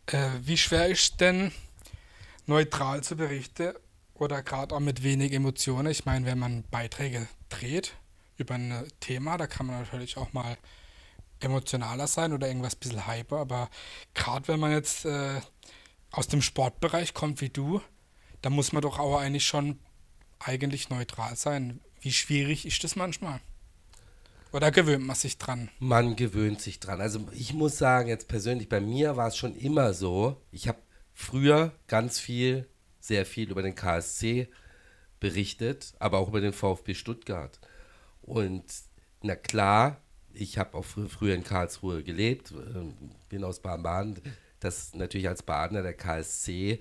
Äh, 0.06 0.30
wie 0.42 0.56
schwer 0.56 0.86
ist 0.86 1.20
denn 1.20 1.52
neutral 2.46 3.02
zu 3.02 3.16
berichten 3.16 3.72
oder 4.14 4.42
gerade 4.42 4.74
auch 4.74 4.80
mit 4.80 5.02
wenig 5.02 5.32
Emotionen? 5.32 5.90
Ich 5.90 6.04
meine, 6.04 6.26
wenn 6.26 6.38
man 6.38 6.64
Beiträge 6.70 7.26
dreht 7.48 7.94
über 8.36 8.54
ein 8.54 8.86
Thema, 9.00 9.36
da 9.38 9.46
kann 9.46 9.66
man 9.66 9.80
natürlich 9.80 10.16
auch 10.16 10.32
mal 10.32 10.56
emotionaler 11.40 12.06
sein 12.06 12.32
oder 12.32 12.48
irgendwas 12.48 12.74
ein 12.74 12.80
bisschen 12.80 13.06
hyper, 13.06 13.38
aber 13.38 13.70
gerade 14.14 14.48
wenn 14.48 14.60
man 14.60 14.72
jetzt 14.72 15.04
äh, 15.06 15.40
aus 16.10 16.28
dem 16.28 16.42
Sportbereich 16.42 17.14
kommt 17.14 17.40
wie 17.40 17.48
du, 17.48 17.80
da 18.42 18.50
muss 18.50 18.72
man 18.72 18.82
doch 18.82 18.98
auch 18.98 19.18
eigentlich 19.18 19.46
schon 19.46 19.78
eigentlich 20.38 20.90
neutral 20.90 21.36
sein. 21.36 21.80
Wie 22.00 22.12
schwierig 22.12 22.66
ist 22.66 22.82
das 22.82 22.96
manchmal? 22.96 23.40
Oder 24.52 24.70
gewöhnt 24.70 25.06
man 25.06 25.16
sich 25.16 25.38
dran? 25.38 25.68
Man 25.78 26.16
gewöhnt 26.16 26.60
sich 26.60 26.80
dran. 26.80 27.00
Also 27.00 27.28
ich 27.32 27.52
muss 27.54 27.78
sagen, 27.78 28.08
jetzt 28.08 28.26
persönlich, 28.26 28.68
bei 28.68 28.80
mir 28.80 29.16
war 29.16 29.28
es 29.28 29.36
schon 29.36 29.54
immer 29.54 29.94
so, 29.94 30.42
ich 30.50 30.66
habe 30.66 30.78
früher 31.14 31.72
ganz 31.86 32.18
viel, 32.18 32.66
sehr 32.98 33.26
viel 33.26 33.50
über 33.50 33.62
den 33.62 33.74
KSC 33.74 34.48
berichtet, 35.20 35.94
aber 35.98 36.18
auch 36.18 36.28
über 36.28 36.40
den 36.40 36.52
VfB 36.52 36.94
Stuttgart. 36.94 37.60
Und 38.22 38.64
na 39.22 39.36
klar, 39.36 40.00
ich 40.32 40.58
habe 40.58 40.76
auch 40.76 40.84
fr 40.84 41.08
früher 41.08 41.34
in 41.34 41.44
Karlsruhe 41.44 42.02
gelebt, 42.02 42.52
äh, 42.52 42.92
bin 43.28 43.44
aus 43.44 43.60
Baden-Baden, 43.60 44.20
dass 44.58 44.94
natürlich 44.94 45.28
als 45.28 45.42
Badener 45.42 45.82
der 45.82 45.94
KSC 45.94 46.80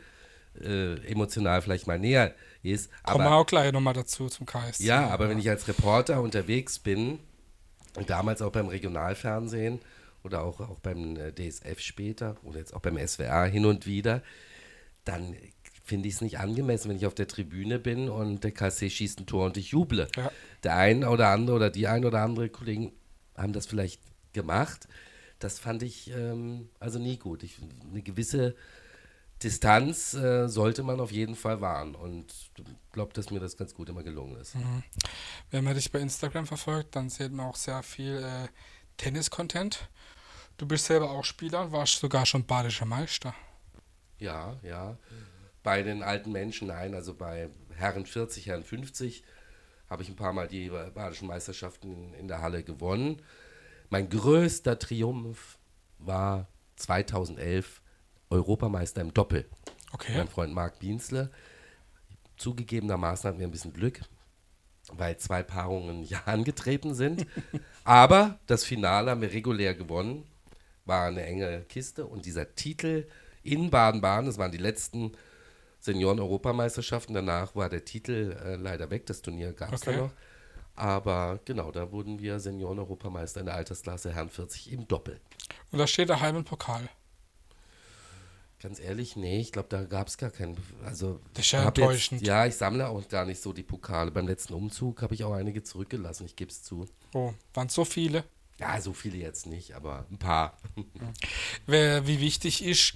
äh, 0.60 0.96
emotional 1.10 1.62
vielleicht 1.62 1.88
mal 1.88 2.00
näher 2.00 2.34
ist. 2.64 2.92
Kommen 3.04 3.26
wir 3.26 3.36
auch 3.36 3.46
gleich 3.46 3.72
nochmal 3.72 3.94
dazu 3.94 4.28
zum 4.28 4.46
KSC. 4.46 4.84
Ja, 4.84 5.08
aber 5.08 5.30
wenn 5.30 5.40
ich 5.40 5.50
als 5.50 5.68
Reporter 5.68 6.22
unterwegs 6.22 6.80
bin, 6.80 7.20
und 7.96 8.10
damals 8.10 8.42
auch 8.42 8.52
beim 8.52 8.68
Regionalfernsehen 8.68 9.80
oder 10.24 10.44
auch, 10.44 10.60
auch 10.60 10.80
beim 10.80 11.16
äh, 11.16 11.32
DSF 11.34 11.80
später 11.80 12.38
oder 12.44 12.60
jetzt 12.60 12.74
auch 12.74 12.82
beim 12.82 12.98
SWR 12.98 13.46
hin 13.46 13.66
und 13.66 13.86
wieder, 13.86 14.22
dann 15.06 15.36
finde 15.84 16.08
ich 16.08 16.16
es 16.16 16.22
nicht 16.22 16.40
angemessen, 16.40 16.90
wenn 16.90 16.98
ich 16.98 17.06
auf 17.06 17.16
der 17.16 17.28
Tribüne 17.28 17.80
bin 17.80 18.10
und 18.10 18.44
der 18.44 18.52
KC 18.52 18.92
schießt 18.92 19.22
ein 19.22 19.26
Tor 19.26 19.48
und 19.48 19.58
ich 19.58 19.72
juble. 19.72 20.08
Ja. 20.16 20.32
Der 20.64 20.76
ein 20.76 21.04
oder 21.04 21.30
andere 21.30 21.56
oder 21.56 21.70
die 21.70 21.88
ein 21.88 22.06
oder 22.06 22.22
andere 22.22 22.50
Kollegen 22.50 22.92
haben 23.36 23.54
das 23.54 23.66
vielleicht 23.66 24.02
gemacht. 24.34 24.88
Das 25.40 25.58
fand 25.58 25.82
ich 25.84 26.12
ähm, 26.12 26.70
also 26.80 27.00
nie 27.00 27.18
gut. 27.18 27.44
Ich, 27.44 27.58
eine 27.90 28.02
gewisse 28.02 28.56
Distanz 29.44 30.14
äh, 30.14 30.48
sollte 30.48 30.84
man 30.84 31.00
auf 31.00 31.12
jeden 31.12 31.36
Fall 31.36 31.62
wahren 31.62 31.96
und 31.96 32.34
ich 32.58 32.66
glaube, 32.92 33.14
dass 33.14 33.32
mir 33.32 33.40
das 33.40 33.56
ganz 33.56 33.74
gut 33.74 33.88
immer 33.90 34.04
gelungen 34.04 34.36
ist. 34.36 34.56
Mhm. 34.56 34.84
Wenn 35.50 35.64
man 35.64 35.76
dich 35.76 35.92
bei 35.92 36.00
Instagram 36.00 36.46
verfolgt, 36.46 36.96
dann 36.96 37.10
sieht 37.10 37.32
man 37.32 37.46
auch 37.46 37.56
sehr 37.56 37.82
viel 37.84 38.18
äh, 38.18 38.48
Tennis-Content. 38.98 39.90
Du 40.58 40.66
bist 40.68 40.86
selber 40.86 41.10
auch 41.12 41.24
Spieler 41.24 41.62
und 41.62 41.72
warst 41.72 42.00
sogar 42.00 42.26
schon 42.26 42.46
badischer 42.46 42.86
Meister. 42.86 43.34
Ja, 44.18 44.58
ja. 44.62 44.98
Bei 45.64 45.84
den 45.84 46.04
alten 46.04 46.34
Menschen, 46.34 46.68
nein, 46.68 46.94
also 46.94 47.14
bei 47.14 47.50
Herren 47.76 48.06
40, 48.06 48.48
Herren 48.48 48.64
50 48.64 49.24
habe 49.90 50.04
ich 50.04 50.10
ein 50.10 50.18
paar 50.18 50.34
Mal 50.34 50.50
die 50.50 50.70
badischen 50.70 51.28
Meisterschaften 51.28 52.14
in 52.14 52.28
der 52.28 52.42
Halle 52.42 52.64
gewonnen. 52.64 53.22
Mein 53.90 54.10
größter 54.10 54.78
Triumph 54.78 55.58
war 55.98 56.48
2011 56.76 57.82
Europameister 58.30 59.02
im 59.02 59.14
Doppel. 59.14 59.50
Okay. 59.92 60.14
Mein 60.16 60.28
Freund 60.28 60.54
Marc 60.54 60.80
Biensle. 60.80 61.32
Zugegebenermaßen 62.38 63.28
hatten 63.28 63.40
wir 63.40 63.48
ein 63.48 63.52
bisschen 63.52 63.74
Glück, 63.74 64.02
weil 64.94 65.18
zwei 65.18 65.44
Paarungen 65.44 66.04
ja 66.04 66.22
angetreten 66.26 66.94
sind. 66.94 67.26
Aber 67.84 68.40
das 68.48 68.64
Finale 68.64 69.12
haben 69.12 69.22
wir 69.22 69.32
regulär 69.34 69.74
gewonnen. 69.76 70.26
War 70.86 71.08
eine 71.08 71.24
enge 71.24 71.62
Kiste 71.70 72.06
und 72.06 72.26
dieser 72.26 72.56
Titel 72.56 73.08
in 73.44 73.70
Baden-Baden, 73.70 74.26
das 74.26 74.38
waren 74.38 74.52
die 74.52 74.58
letzten 74.58 75.12
Senioren-Europameisterschaften. 75.80 77.14
Danach 77.14 77.56
war 77.56 77.70
der 77.70 77.86
Titel 77.86 78.36
äh, 78.44 78.56
leider 78.56 78.90
weg, 78.90 79.06
das 79.06 79.22
Turnier 79.22 79.54
gab 79.54 79.74
es 79.74 79.82
Okay. 79.84 79.94
da 79.96 80.02
noch. 80.04 80.12
Aber 80.76 81.40
genau, 81.46 81.72
da 81.72 81.92
wurden 81.92 82.20
wir 82.20 82.40
Senioren-Europameister 82.40 83.42
in 83.42 83.48
der 83.48 83.56
Altersklasse 83.56 84.14
Herren 84.14 84.30
40 84.30 84.72
im 84.72 84.88
Doppel. 84.88 85.20
Und 85.72 85.80
da 85.80 85.88
steht 85.88 86.10
der 86.10 86.22
halbe 86.22 86.42
Pokal. 86.44 86.90
Ganz 88.62 88.80
ehrlich, 88.80 89.16
nee, 89.16 89.40
ich 89.40 89.54
glaube, 89.54 89.70
da 89.70 89.86
gab 89.86 90.10
es 90.10 90.18
gar 90.18 90.32
keinen. 90.32 90.58
Also, 90.84 91.22
Das 91.34 91.46
ist 91.46 91.52
ja 91.52 91.64
enttäuschend. 91.64 92.20
Jetzt, 92.22 92.28
ja, 92.28 92.46
ich 92.46 92.56
sammle 92.56 92.90
auch 92.90 93.08
gar 93.08 93.26
nicht 93.26 93.42
so 93.42 93.54
die 93.54 93.64
Pokale. 93.64 94.12
Beim 94.12 94.28
letzten 94.28 94.54
Umzug 94.54 95.02
habe 95.02 95.14
ich 95.14 95.24
auch 95.24 95.34
einige 95.34 95.64
zurückgelassen, 95.64 96.26
ich 96.26 96.36
gebe 96.36 96.52
es 96.52 96.62
zu. 96.62 96.86
Oh, 97.14 97.34
waren 97.54 97.70
so 97.70 97.86
viele. 97.86 98.26
Ja, 98.60 98.82
so 98.82 98.92
viele 98.92 99.18
jetzt 99.18 99.46
nicht, 99.46 99.74
aber 99.74 100.06
ein 100.12 100.18
paar. 100.18 100.58
Wer, 101.66 102.06
wie 102.06 102.20
wichtig 102.20 102.62
ist 102.62 102.96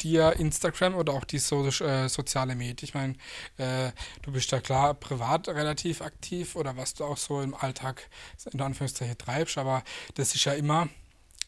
dir 0.00 0.36
Instagram 0.38 0.94
oder 0.94 1.12
auch 1.12 1.24
die 1.24 1.38
so, 1.38 1.66
äh, 1.66 2.08
soziale 2.08 2.54
Medien? 2.54 2.88
Ich 2.88 2.94
meine, 2.94 3.14
äh, 3.58 3.92
du 4.22 4.32
bist 4.32 4.50
ja 4.52 4.60
klar 4.60 4.94
privat 4.94 5.48
relativ 5.48 6.00
aktiv 6.00 6.56
oder 6.56 6.78
was 6.78 6.94
du 6.94 7.04
auch 7.04 7.18
so 7.18 7.42
im 7.42 7.54
Alltag 7.54 8.08
in 8.52 8.60
Anführungszeichen 8.62 9.18
treibst, 9.18 9.58
aber 9.58 9.84
das 10.14 10.34
ist 10.34 10.46
ja 10.46 10.54
immer, 10.54 10.88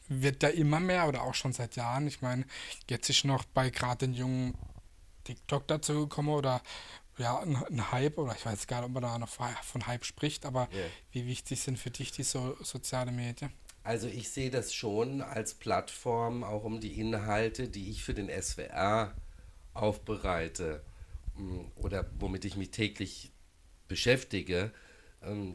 wird 0.08 0.42
da 0.42 0.48
immer 0.48 0.80
mehr 0.80 1.08
oder 1.08 1.22
auch 1.22 1.34
schon 1.34 1.52
seit 1.52 1.76
Jahren. 1.76 2.06
Ich 2.06 2.22
meine, 2.22 2.44
jetzt 2.88 3.08
ist 3.10 3.24
noch 3.24 3.44
bei 3.44 3.70
gerade 3.70 4.06
den 4.06 4.14
jungen 4.14 4.54
TikTok 5.24 5.66
dazu 5.66 6.08
gekommen 6.08 6.28
oder 6.28 6.62
ja, 7.18 7.38
ein, 7.40 7.56
ein 7.56 7.90
Hype 7.92 8.18
oder 8.18 8.34
ich 8.36 8.44
weiß 8.44 8.66
gar 8.66 8.78
nicht, 8.80 8.86
ob 8.86 8.92
man 8.92 9.02
da 9.02 9.18
noch 9.18 9.28
von 9.28 9.86
Hype 9.86 10.04
spricht, 10.04 10.44
aber 10.46 10.68
Ja. 10.72 10.84
wie 11.12 11.26
wichtig 11.26 11.60
sind 11.60 11.78
für 11.78 11.90
dich 11.90 12.12
die 12.12 12.22
so, 12.22 12.56
soziale 12.62 13.10
Medien? 13.10 13.52
Also 13.82 14.06
ich 14.08 14.30
sehe 14.30 14.50
das 14.50 14.74
schon 14.74 15.22
als 15.22 15.54
Plattform, 15.54 16.42
auch 16.44 16.64
um 16.64 16.80
die 16.80 16.98
Inhalte, 17.00 17.68
die 17.68 17.90
ich 17.90 18.04
für 18.04 18.14
den 18.14 18.28
SWR 18.28 19.14
aufbereite 19.74 20.82
mh, 21.36 21.64
oder 21.76 22.06
womit 22.18 22.44
ich 22.44 22.56
mich 22.56 22.70
täglich 22.70 23.30
beschäftige, 23.88 24.72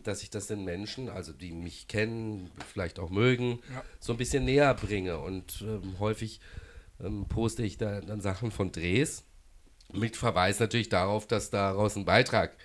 dass 0.03 0.21
ich 0.21 0.29
das 0.29 0.47
den 0.47 0.65
Menschen, 0.65 1.07
also 1.09 1.31
die 1.31 1.51
mich 1.53 1.87
kennen, 1.87 2.51
vielleicht 2.67 2.99
auch 2.99 3.09
mögen, 3.09 3.59
Ja. 3.73 3.83
so 3.99 4.11
ein 4.13 4.17
bisschen 4.17 4.43
näher 4.43 4.73
bringe. 4.73 5.19
Und 5.19 5.61
ähm, 5.61 5.97
häufig 5.99 6.39
ähm, 6.99 7.25
poste 7.29 7.63
ich 7.63 7.77
da 7.77 8.01
dann 8.01 8.19
Sachen 8.21 8.51
von 8.51 8.71
Drehs 8.71 9.23
mit 9.93 10.17
Verweis 10.17 10.59
natürlich 10.59 10.89
darauf, 10.89 11.25
dass 11.27 11.49
daraus 11.51 11.95
ein 11.95 12.05
Beitrag 12.05 12.55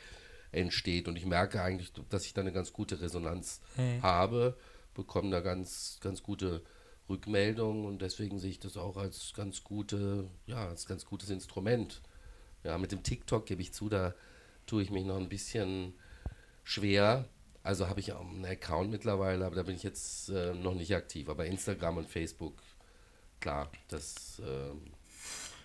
entsteht. 0.53 1.07
Und 1.07 1.17
ich 1.17 1.27
merke 1.27 1.63
eigentlich, 1.63 1.93
dass 2.09 2.25
ich 2.25 2.35
da 2.35 2.41
eine 2.41 2.53
ganz 2.53 2.73
gute 2.73 3.01
Resonanz 3.01 3.61
habe, 4.03 4.57
bekomme 4.95 5.31
da 5.31 5.41
ganz, 5.41 5.99
ganz 6.01 6.23
gute 6.23 6.63
Rückmeldungen 7.09 7.85
und 7.85 8.03
deswegen 8.03 8.39
sehe 8.41 8.51
ich 8.51 8.59
das 8.59 8.77
auch 8.77 8.97
als 8.97 9.33
ganz 9.37 9.63
gute, 9.63 10.29
ja, 10.47 10.67
als 10.69 10.87
ganz 10.87 11.05
gutes 11.05 11.31
Instrument. 11.31 12.01
Ja, 12.65 12.79
mit 12.79 12.91
dem 12.91 13.03
TikTok 13.05 13.47
gebe 13.47 13.63
ich 13.63 13.73
zu, 13.73 13.89
da 13.89 14.15
tue 14.67 14.83
ich 14.83 14.91
mich 14.91 15.05
noch 15.05 15.17
ein 15.19 15.29
bisschen 15.29 15.95
schwer. 16.67 17.29
Also 17.63 17.89
habe 17.89 18.01
ich 18.01 18.13
auch 18.13 18.21
einen 18.21 18.45
Account 18.45 18.91
mittlerweile, 18.91 19.47
aber 19.47 19.57
da 19.57 19.63
bin 19.63 19.75
ich 19.75 19.83
jetzt 19.83 20.29
äh, 20.29 20.53
noch 20.55 20.75
nicht 20.75 20.95
aktiv. 20.95 21.29
Aber 21.29 21.47
Instagram 21.47 21.97
und 21.97 22.09
Facebook, 22.09 22.55
klar, 23.41 23.71
das 23.89 24.41
ähm, 24.45 24.93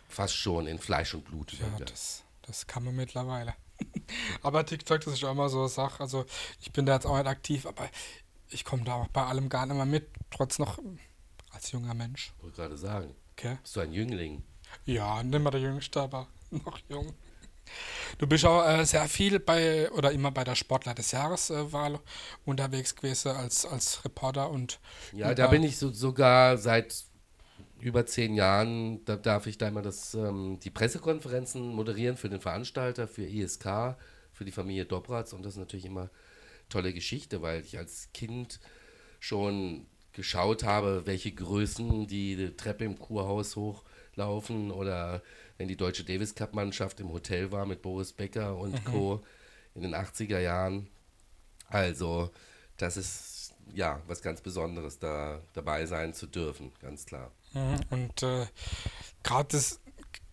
fast 0.08 0.36
schon 0.36 0.68
in 0.68 0.80
Fleisch 0.80 1.14
und 1.14 1.26
Blut 1.26 1.54
Ja, 1.54 1.86
das, 1.86 2.24
das 2.44 2.66
kann 2.66 2.86
man 2.86 2.96
mittlerweile. 2.96 3.54
aber 4.42 4.66
TikTok, 4.66 5.02
das 5.02 5.14
ist 5.16 5.24
auch 5.24 5.32
immer 5.32 5.50
so 5.50 5.60
eine 5.60 5.70
Sache. 5.70 6.00
Also 6.02 6.26
ich 6.62 6.72
bin 6.72 6.86
da 6.86 6.94
jetzt 6.94 7.06
auch 7.06 7.18
nicht 7.18 7.28
aktiv, 7.28 7.66
aber 7.66 7.90
ich 8.50 8.64
komme 8.66 8.84
da 8.84 8.96
auch 8.96 9.08
bei 9.10 9.24
allem 9.24 9.50
gar 9.50 9.66
nicht 9.66 9.76
mehr 9.76 9.86
mit, 9.86 10.10
trotz 10.30 10.60
noch 10.60 10.80
als 11.52 11.72
junger 11.72 11.94
Mensch. 11.94 12.34
Wollte 12.42 12.58
gerade 12.58 12.78
sagen, 12.78 13.16
Okay? 13.34 13.58
bist 13.62 13.76
du 13.76 13.80
ein 13.80 13.94
Jüngling? 13.94 14.44
Ja, 14.86 15.24
nicht 15.24 15.40
mehr 15.40 15.52
der 15.52 15.62
Jüngste, 15.62 16.02
aber 16.02 16.28
noch 16.52 16.80
jung. 16.90 17.14
Du 18.18 18.28
bist 18.28 18.46
auch 18.46 18.68
äh, 18.68 18.86
sehr 18.86 19.08
viel 19.08 19.40
bei 19.40 19.90
oder 19.92 20.12
immer 20.12 20.32
bei 20.32 20.44
der 20.44 20.56
Sportler 20.56 20.94
des 20.94 21.12
Jahreswahl 21.12 22.00
unterwegs 22.46 22.96
gewesen 22.96 23.32
als, 23.32 23.66
als 23.66 24.04
Reporter 24.06 24.50
und 24.50 24.80
Ja, 25.14 25.34
da 25.34 25.48
bin 25.48 25.64
ich 25.64 25.78
so, 25.78 25.92
sogar 25.92 26.58
seit 26.58 27.06
über 27.80 28.06
zehn 28.06 28.36
Jahren, 28.36 29.04
da 29.06 29.16
darf 29.16 29.48
ich 29.48 29.58
da 29.58 29.68
immer 29.68 29.82
das, 29.82 30.14
ähm, 30.14 30.60
die 30.60 30.70
Pressekonferenzen 30.70 31.74
moderieren 31.74 32.16
für 32.16 32.30
den 32.30 32.40
Veranstalter, 32.40 33.08
für 33.08 33.24
ISK, 33.24 33.96
für 34.32 34.46
die 34.46 34.52
Familie 34.52 34.86
Dobratz 34.86 35.34
und 35.34 35.44
das 35.44 35.54
ist 35.54 35.60
natürlich 35.60 35.86
immer 35.86 36.10
tolle 36.70 36.94
Geschichte, 36.94 37.42
weil 37.42 37.62
ich 37.62 37.78
als 37.78 38.10
Kind 38.14 38.60
schon 39.20 39.88
geschaut 40.14 40.64
habe, 40.64 41.04
welche 41.06 41.32
Größen 41.32 42.08
die 42.08 42.56
Treppe 42.56 42.86
im 42.86 43.00
Kurhaus 43.00 43.56
hochlaufen 43.56 44.72
oder 44.72 45.22
wenn 45.62 45.68
die 45.68 45.78
deutsche 45.78 46.04
Davis 46.04 46.34
Cup 46.34 46.56
Mannschaft 46.56 47.00
im 47.02 47.14
Hotel 47.14 47.52
war 47.52 47.68
mit 47.68 47.84
Boris 47.84 48.14
Becker 48.14 48.58
und 48.58 48.74
mhm. 48.74 48.92
Co. 48.92 49.24
in 49.76 49.84
den 49.84 49.94
80er 49.94 50.40
Jahren. 50.40 50.88
Also, 51.68 52.32
das 52.78 52.98
ist 52.98 53.54
ja 53.72 54.02
was 54.08 54.24
ganz 54.24 54.42
Besonderes, 54.42 54.98
da 54.98 55.40
dabei 55.54 55.86
sein 55.86 56.16
zu 56.16 56.26
dürfen, 56.26 56.72
ganz 56.82 57.06
klar. 57.06 57.30
Mhm. 57.54 57.80
Und 57.92 58.24
äh, 58.24 58.48
gerade 59.22 59.50
das, 59.50 59.80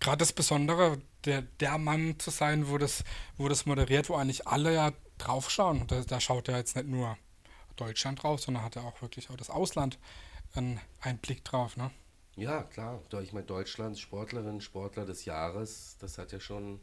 das 0.01 0.33
Besondere, 0.33 0.99
der, 1.27 1.43
der 1.43 1.77
Mann 1.77 2.19
zu 2.19 2.31
sein, 2.31 2.71
wo 2.71 2.79
das, 2.79 3.05
wo 3.37 3.49
das 3.49 3.67
moderiert, 3.67 4.09
wo 4.09 4.15
eigentlich 4.15 4.47
alle 4.47 4.73
ja 4.73 4.93
draufschauen. 5.19 5.87
Da, 5.89 6.01
da 6.01 6.21
schaut 6.21 6.49
er 6.49 6.57
jetzt 6.57 6.75
nicht 6.75 6.89
nur 6.89 7.19
Deutschland 7.77 8.23
drauf, 8.23 8.41
sondern 8.41 8.65
hat 8.65 8.77
er 8.77 8.85
auch 8.85 9.03
wirklich 9.03 9.29
auch 9.29 9.37
das 9.37 9.51
Ausland 9.51 9.99
einen, 10.55 10.81
einen 11.03 11.19
Blick 11.19 11.45
drauf. 11.45 11.77
Ne? 11.77 11.91
Ja, 12.39 12.63
klar. 12.63 13.03
Ich 13.23 13.33
meine, 13.33 13.47
Deutschlands 13.47 13.99
Sportlerin, 13.99 14.61
Sportler 14.61 15.05
des 15.05 15.25
Jahres, 15.25 15.97
das 16.01 16.19
hat 16.19 16.31
ja 16.31 16.39
schon 16.39 16.81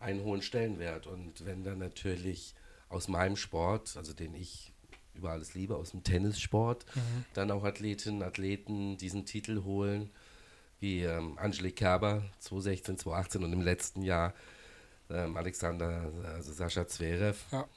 einen 0.00 0.22
hohen 0.24 0.42
Stellenwert. 0.42 1.06
Und 1.06 1.46
wenn 1.46 1.62
dann 1.62 1.78
natürlich 1.78 2.54
aus 2.88 3.08
meinem 3.08 3.36
Sport, 3.36 3.96
also 3.96 4.12
den 4.12 4.34
ich 4.34 4.72
über 5.14 5.30
alles 5.30 5.54
liebe, 5.54 5.76
aus 5.76 5.92
dem 5.92 6.02
Tennissport, 6.02 6.84
mhm. 6.94 7.24
dann 7.34 7.50
auch 7.50 7.64
Athletinnen, 7.64 8.22
Athleten 8.22 8.96
diesen 8.96 9.26
Titel 9.26 9.62
holen, 9.64 10.10
wie 10.80 11.02
ähm, 11.02 11.38
Angelique 11.38 11.76
Kerber 11.76 12.22
2016, 12.40 12.98
2018 12.98 13.44
und 13.44 13.52
im 13.52 13.62
letzten 13.62 14.02
Jahr 14.02 14.34
ähm, 15.10 15.36
Alexander, 15.36 16.12
also 16.34 16.52
Sascha 16.52 16.86
Zverev, 16.86 17.44
ja. 17.52 17.68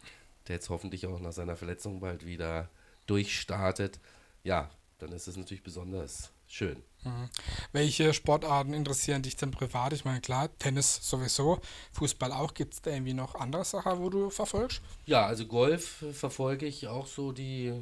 der 0.47 0.55
jetzt 0.55 0.69
hoffentlich 0.69 1.05
auch 1.07 1.19
nach 1.19 1.31
seiner 1.31 1.55
Verletzung 1.55 1.99
bald 1.99 2.25
wieder 2.25 2.69
durchstartet. 3.07 3.99
Ja, 4.43 4.69
dann 4.99 5.11
ist 5.11 5.27
es 5.27 5.37
natürlich 5.37 5.63
besonders 5.63 6.31
schön. 6.53 6.83
Mhm. 7.03 7.29
Welche 7.71 8.13
Sportarten 8.13 8.73
interessieren 8.73 9.23
dich 9.23 9.35
denn 9.35 9.51
privat? 9.51 9.93
Ich 9.93 10.05
meine, 10.05 10.21
klar, 10.21 10.55
Tennis 10.59 10.99
sowieso, 11.01 11.59
Fußball 11.93 12.31
auch. 12.31 12.53
Gibt 12.53 12.75
es 12.75 12.81
da 12.81 12.91
irgendwie 12.91 13.13
noch 13.13 13.35
andere 13.35 13.65
Sachen, 13.65 13.99
wo 13.99 14.09
du 14.09 14.29
verfolgst? 14.29 14.81
Ja, 15.05 15.25
also 15.25 15.47
Golf 15.47 16.05
verfolge 16.13 16.67
ich 16.67 16.87
auch 16.87 17.07
so 17.07 17.31
die, 17.31 17.73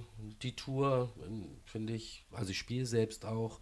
die 0.42 0.56
Tour, 0.56 1.12
finde 1.66 1.94
ich. 1.94 2.26
Also 2.32 2.52
ich 2.52 2.60
spiele 2.60 2.86
selbst 2.86 3.26
auch 3.26 3.60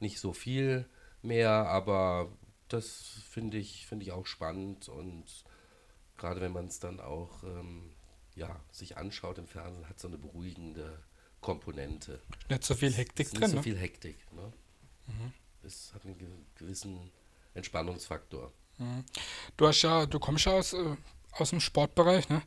nicht 0.00 0.18
so 0.18 0.32
viel 0.32 0.88
mehr, 1.22 1.50
aber 1.50 2.30
das 2.68 3.20
finde 3.28 3.58
ich, 3.58 3.86
find 3.86 4.02
ich 4.02 4.12
auch 4.12 4.26
spannend 4.26 4.88
und 4.88 5.24
gerade 6.16 6.40
wenn 6.40 6.52
man 6.52 6.66
es 6.66 6.80
dann 6.80 7.00
auch 7.00 7.42
ähm, 7.44 7.92
ja, 8.34 8.60
sich 8.70 8.96
anschaut 8.96 9.38
im 9.38 9.46
Fernsehen, 9.46 9.88
hat 9.88 10.00
so 10.00 10.08
eine 10.08 10.18
beruhigende 10.18 11.02
Komponente. 11.40 12.20
Nicht 12.48 12.64
so 12.64 12.74
viel 12.74 12.92
Hektik 12.92 13.30
drin. 13.30 13.40
Nicht 13.40 13.50
so 13.50 13.56
ne? 13.56 13.62
viel 13.62 13.78
Hektik. 13.78 14.16
Ne? 14.32 14.52
Mhm. 15.06 15.32
Es 15.62 15.92
hat 15.94 16.04
einen 16.04 16.46
gewissen 16.54 17.10
Entspannungsfaktor. 17.54 18.52
Mhm. 18.78 19.04
Du 19.56 19.66
hast 19.66 19.82
ja, 19.82 20.06
du 20.06 20.18
kommst 20.18 20.46
ja 20.46 20.52
aus, 20.52 20.72
äh, 20.72 20.96
aus 21.32 21.50
dem 21.50 21.60
Sportbereich, 21.60 22.28
ne? 22.28 22.42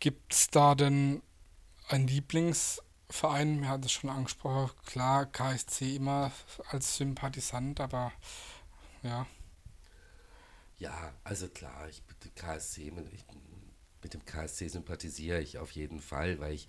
Gibt 0.00 0.32
es 0.32 0.48
da 0.48 0.74
denn 0.74 1.22
einen 1.88 2.06
Lieblingsverein? 2.06 3.60
Wir 3.62 3.68
hatten 3.68 3.84
es 3.84 3.92
schon 3.92 4.10
angesprochen, 4.10 4.72
klar, 4.84 5.26
KSC 5.26 5.96
immer 5.96 6.32
als 6.70 6.96
Sympathisant, 6.96 7.80
aber 7.80 8.12
ja. 9.02 9.26
Ja, 10.78 11.14
also 11.24 11.48
klar, 11.48 11.88
ich 11.88 12.02
KSC, 12.34 12.92
ich, 13.12 13.24
mit 14.02 14.14
dem 14.14 14.24
KSC 14.24 14.68
sympathisiere 14.68 15.40
ich 15.40 15.58
auf 15.58 15.70
jeden 15.72 16.00
Fall, 16.00 16.38
weil 16.38 16.54
ich 16.54 16.68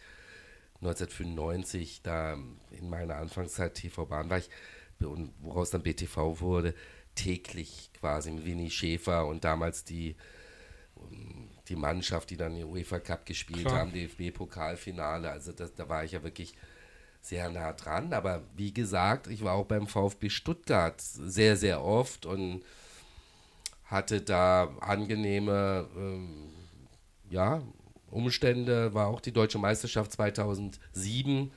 1995 0.82 2.02
da 2.04 2.34
in 2.72 2.90
meiner 2.90 3.16
Anfangszeit 3.16 3.74
TV 3.76 4.06
Bahn 4.06 4.30
war 4.30 4.38
ich, 4.38 4.50
und 5.00 5.34
woraus 5.40 5.70
dann 5.70 5.84
BTV 5.84 6.40
wurde, 6.40 6.74
täglich 7.16 7.90
quasi 8.00 8.32
mit 8.32 8.46
Winnie 8.46 8.70
Schäfer 8.70 9.26
und 9.28 9.44
damals 9.44 9.84
die, 9.84 10.16
die 11.68 11.76
Mannschaft, 11.76 12.30
die 12.30 12.38
dann 12.38 12.56
den 12.56 12.66
UEFA 12.66 13.00
Cup 13.00 13.26
gespielt 13.26 13.66
Klar. 13.66 13.80
haben, 13.80 13.92
DFB-Pokalfinale. 13.92 15.30
Also 15.30 15.52
das, 15.52 15.74
da 15.74 15.90
war 15.90 16.04
ich 16.04 16.14
ja 16.14 16.24
wirklich 16.24 16.54
sehr 17.22 17.50
nah 17.50 17.74
dran. 17.74 18.14
Aber 18.14 18.44
wie 18.56 18.74
gesagt, 18.74 19.28
ich 19.28 19.44
war 19.44 19.54
auch 19.54 19.66
beim 19.66 19.88
VfB 19.88 20.30
Stuttgart 20.30 21.02
sehr, 21.02 21.58
sehr 21.58 21.84
oft 21.84 22.26
und 22.26 22.64
hatte 23.86 24.22
da 24.22 24.76
angenehme 24.80 25.88
ähm, 25.96 26.54
ja, 27.30 27.62
Umstände, 28.18 28.94
war 28.94 29.08
auch 29.08 29.22
die 29.22 29.32
deutsche 29.32 29.60
Meisterschaft 29.60 30.12
2007, 30.14 31.52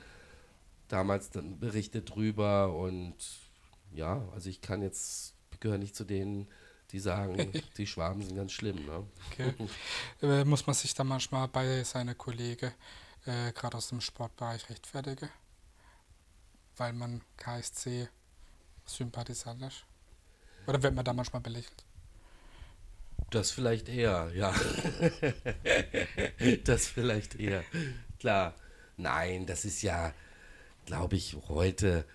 damals 0.87 1.29
dann 1.29 1.59
berichtet 1.59 2.13
drüber 2.13 2.75
und 2.75 3.15
ja, 3.93 4.21
also 4.33 4.49
ich 4.49 4.61
kann 4.61 4.81
jetzt, 4.81 5.33
gehöre 5.59 5.77
nicht 5.77 5.95
zu 5.95 6.03
denen, 6.03 6.47
die 6.91 6.99
sagen, 6.99 7.51
die 7.77 7.87
Schwaben 7.87 8.21
sind 8.21 8.35
ganz 8.35 8.51
schlimm. 8.51 8.85
Ne? 8.85 9.05
Okay. 9.31 9.53
Äh, 10.21 10.45
muss 10.45 10.65
man 10.67 10.73
sich 10.73 10.93
da 10.93 11.03
manchmal 11.03 11.47
bei 11.47 11.83
seiner 11.83 12.15
Kollege, 12.15 12.73
äh, 13.25 13.51
gerade 13.53 13.77
aus 13.77 13.89
dem 13.89 14.01
Sportbereich, 14.01 14.69
rechtfertigen? 14.69 15.29
Weil 16.77 16.93
man 16.93 17.21
KSC 17.37 18.07
Sympathisant 18.85 19.61
ist? 19.61 19.85
Oder 20.67 20.81
wird 20.81 20.93
man 20.93 21.05
da 21.05 21.13
manchmal 21.13 21.41
belächelt? 21.41 21.83
Das 23.29 23.51
vielleicht 23.51 23.87
eher, 23.87 24.29
ja. 24.33 24.53
das 26.65 26.87
vielleicht 26.87 27.35
eher. 27.35 27.63
Klar. 28.19 28.55
Nein, 28.97 29.45
das 29.45 29.65
ist 29.65 29.81
ja, 29.81 30.13
glaube 30.85 31.15
ich, 31.15 31.37
heute 31.47 32.05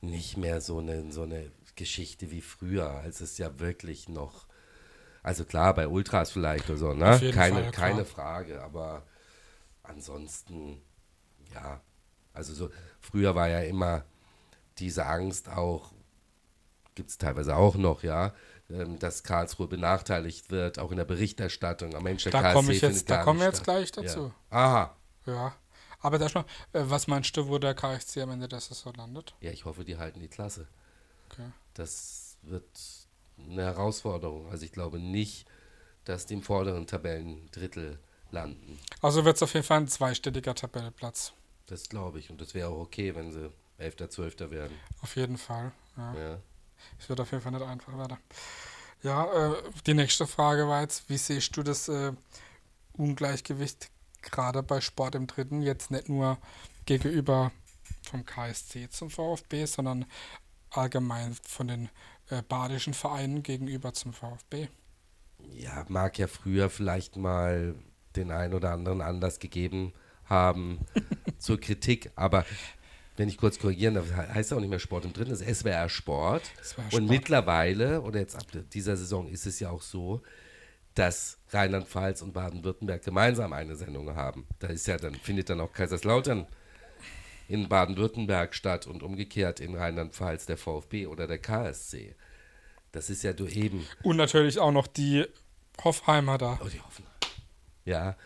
nicht 0.00 0.36
mehr 0.36 0.60
so 0.60 0.78
eine, 0.78 1.10
so 1.12 1.22
eine 1.22 1.50
Geschichte 1.76 2.30
wie 2.30 2.40
früher, 2.40 3.02
es 3.20 3.38
ja 3.38 3.58
wirklich 3.58 4.08
noch. 4.08 4.46
Also 5.22 5.44
klar, 5.44 5.74
bei 5.74 5.88
Ultras 5.88 6.30
vielleicht 6.30 6.68
oder 6.68 6.78
so, 6.78 6.92
ne? 6.92 7.18
Keine, 7.32 7.62
Fall, 7.62 7.70
keine 7.72 8.04
Frage, 8.04 8.62
aber 8.62 9.06
ansonsten, 9.82 10.82
ja. 11.52 11.80
Also 12.32 12.52
so, 12.52 12.70
früher 13.00 13.34
war 13.34 13.48
ja 13.48 13.60
immer 13.60 14.04
diese 14.78 15.06
Angst 15.06 15.48
auch, 15.48 15.92
gibt 16.94 17.10
es 17.10 17.18
teilweise 17.18 17.56
auch 17.56 17.76
noch, 17.76 18.02
ja, 18.02 18.34
dass 18.68 19.22
Karlsruhe 19.22 19.68
benachteiligt 19.68 20.50
wird, 20.50 20.78
auch 20.78 20.90
in 20.90 20.96
der 20.96 21.04
Berichterstattung. 21.04 21.94
Am 21.94 22.04
der 22.04 22.16
da 22.32 22.52
komme 22.52 22.72
ich 22.72 22.80
jetzt, 22.80 23.10
da 23.10 23.22
kommen 23.22 23.40
wir 23.40 23.46
jetzt 23.46 23.64
gleich 23.64 23.92
dazu. 23.92 24.32
Ja. 24.50 24.56
Aha. 24.56 24.96
Ja. 25.26 25.54
Aber 26.00 26.18
da 26.18 26.28
schon, 26.28 26.44
äh, 26.72 26.82
was 26.84 27.06
meinst 27.06 27.36
du, 27.36 27.48
wo 27.48 27.58
der 27.58 27.74
KSC 27.74 28.22
am 28.22 28.30
Ende 28.30 28.48
der 28.48 28.60
Saison 28.60 28.92
landet? 28.94 29.34
Ja, 29.40 29.50
ich 29.50 29.64
hoffe, 29.64 29.84
die 29.84 29.96
halten 29.96 30.20
die 30.20 30.28
Klasse. 30.28 30.66
Okay. 31.30 31.50
Das 31.74 32.36
wird 32.42 32.64
eine 33.38 33.62
Herausforderung. 33.62 34.50
Also 34.50 34.64
ich 34.64 34.72
glaube 34.72 34.98
nicht, 34.98 35.46
dass 36.04 36.26
die 36.26 36.34
im 36.34 36.42
vorderen 36.42 36.86
Tabellendrittel 36.86 37.98
landen. 38.30 38.78
Also 39.00 39.24
wird 39.24 39.36
es 39.36 39.42
auf 39.42 39.54
jeden 39.54 39.64
Fall 39.64 39.78
ein 39.78 39.88
zweistelliger 39.88 40.54
Tabellenplatz. 40.54 41.32
Das 41.66 41.88
glaube 41.88 42.18
ich. 42.18 42.30
Und 42.30 42.40
das 42.40 42.54
wäre 42.54 42.68
auch 42.68 42.78
okay, 42.78 43.14
wenn 43.14 43.32
sie 43.32 43.50
11., 43.78 44.08
12. 44.08 44.50
werden. 44.50 44.76
Auf 45.00 45.16
jeden 45.16 45.38
Fall. 45.38 45.72
Ja. 45.96 46.14
ja. 46.14 46.38
Es 46.98 47.08
wird 47.08 47.20
auf 47.20 47.30
jeden 47.30 47.42
Fall 47.42 47.52
nicht 47.52 47.62
einfach 47.62 47.96
weiter. 47.96 48.18
Ja, 49.02 49.52
äh, 49.52 49.62
die 49.86 49.94
nächste 49.94 50.26
Frage 50.26 50.66
war 50.66 50.80
jetzt, 50.80 51.08
wie 51.10 51.18
siehst 51.18 51.56
du 51.56 51.62
das 51.62 51.88
äh, 51.88 52.12
Ungleichgewicht 52.94 53.90
gerade 54.22 54.62
bei 54.62 54.80
Sport 54.80 55.14
im 55.14 55.26
Dritten, 55.26 55.62
jetzt 55.62 55.90
nicht 55.90 56.08
nur 56.08 56.38
gegenüber 56.86 57.52
vom 58.02 58.24
KSC 58.24 58.88
zum 58.88 59.10
VfB, 59.10 59.66
sondern 59.66 60.06
allgemein 60.70 61.36
von 61.46 61.68
den 61.68 61.88
äh, 62.30 62.42
badischen 62.42 62.94
Vereinen 62.94 63.42
gegenüber 63.42 63.92
zum 63.92 64.12
VfB? 64.12 64.68
Ja, 65.52 65.84
mag 65.88 66.18
ja 66.18 66.26
früher 66.26 66.70
vielleicht 66.70 67.16
mal 67.16 67.74
den 68.16 68.30
einen 68.30 68.54
oder 68.54 68.72
anderen 68.72 69.02
Anlass 69.02 69.38
gegeben 69.38 69.92
haben 70.24 70.80
zur 71.38 71.60
Kritik, 71.60 72.10
aber 72.16 72.46
wenn 73.16 73.28
ich 73.28 73.36
kurz 73.36 73.58
korrigieren 73.58 73.94
darf, 73.94 74.12
heißt 74.12 74.52
auch 74.52 74.60
nicht 74.60 74.70
mehr 74.70 74.78
Sport 74.78 75.04
im 75.04 75.12
Dritten, 75.12 75.30
das 75.30 75.40
ist 75.40 75.60
SWR 75.60 75.88
Sport. 75.88 76.42
SWR 76.62 76.64
Sport. 76.64 76.94
Und 76.94 77.08
mittlerweile, 77.08 78.00
oder 78.02 78.20
jetzt 78.20 78.36
ab 78.36 78.46
dieser 78.72 78.96
Saison 78.96 79.28
ist 79.28 79.46
es 79.46 79.60
ja 79.60 79.70
auch 79.70 79.82
so, 79.82 80.22
dass 80.94 81.38
Rheinland-Pfalz 81.50 82.22
und 82.22 82.32
Baden-Württemberg 82.32 83.02
gemeinsam 83.02 83.52
eine 83.52 83.76
Sendung 83.76 84.14
haben. 84.14 84.46
Da 84.58 84.68
ist 84.68 84.86
ja 84.86 84.96
dann, 84.96 85.14
findet 85.14 85.50
dann 85.50 85.60
auch 85.60 85.72
Kaiserslautern 85.72 86.46
in 87.48 87.68
Baden-Württemberg 87.68 88.54
statt 88.54 88.86
und 88.86 89.02
umgekehrt 89.02 89.60
in 89.60 89.74
Rheinland-Pfalz 89.74 90.46
der 90.46 90.56
VfB 90.56 91.06
oder 91.06 91.26
der 91.26 91.38
KSC. 91.38 92.14
Das 92.92 93.10
ist 93.10 93.22
ja 93.24 93.32
du 93.32 93.46
eben. 93.46 93.86
Und 94.02 94.16
natürlich 94.16 94.58
auch 94.58 94.70
noch 94.70 94.86
die 94.86 95.26
Hoffheimer 95.82 96.38
da. 96.38 96.60
Oh, 96.64 96.68
die 96.68 96.80
Hoffenheimer. 96.80 97.14
Ja, 97.84 98.16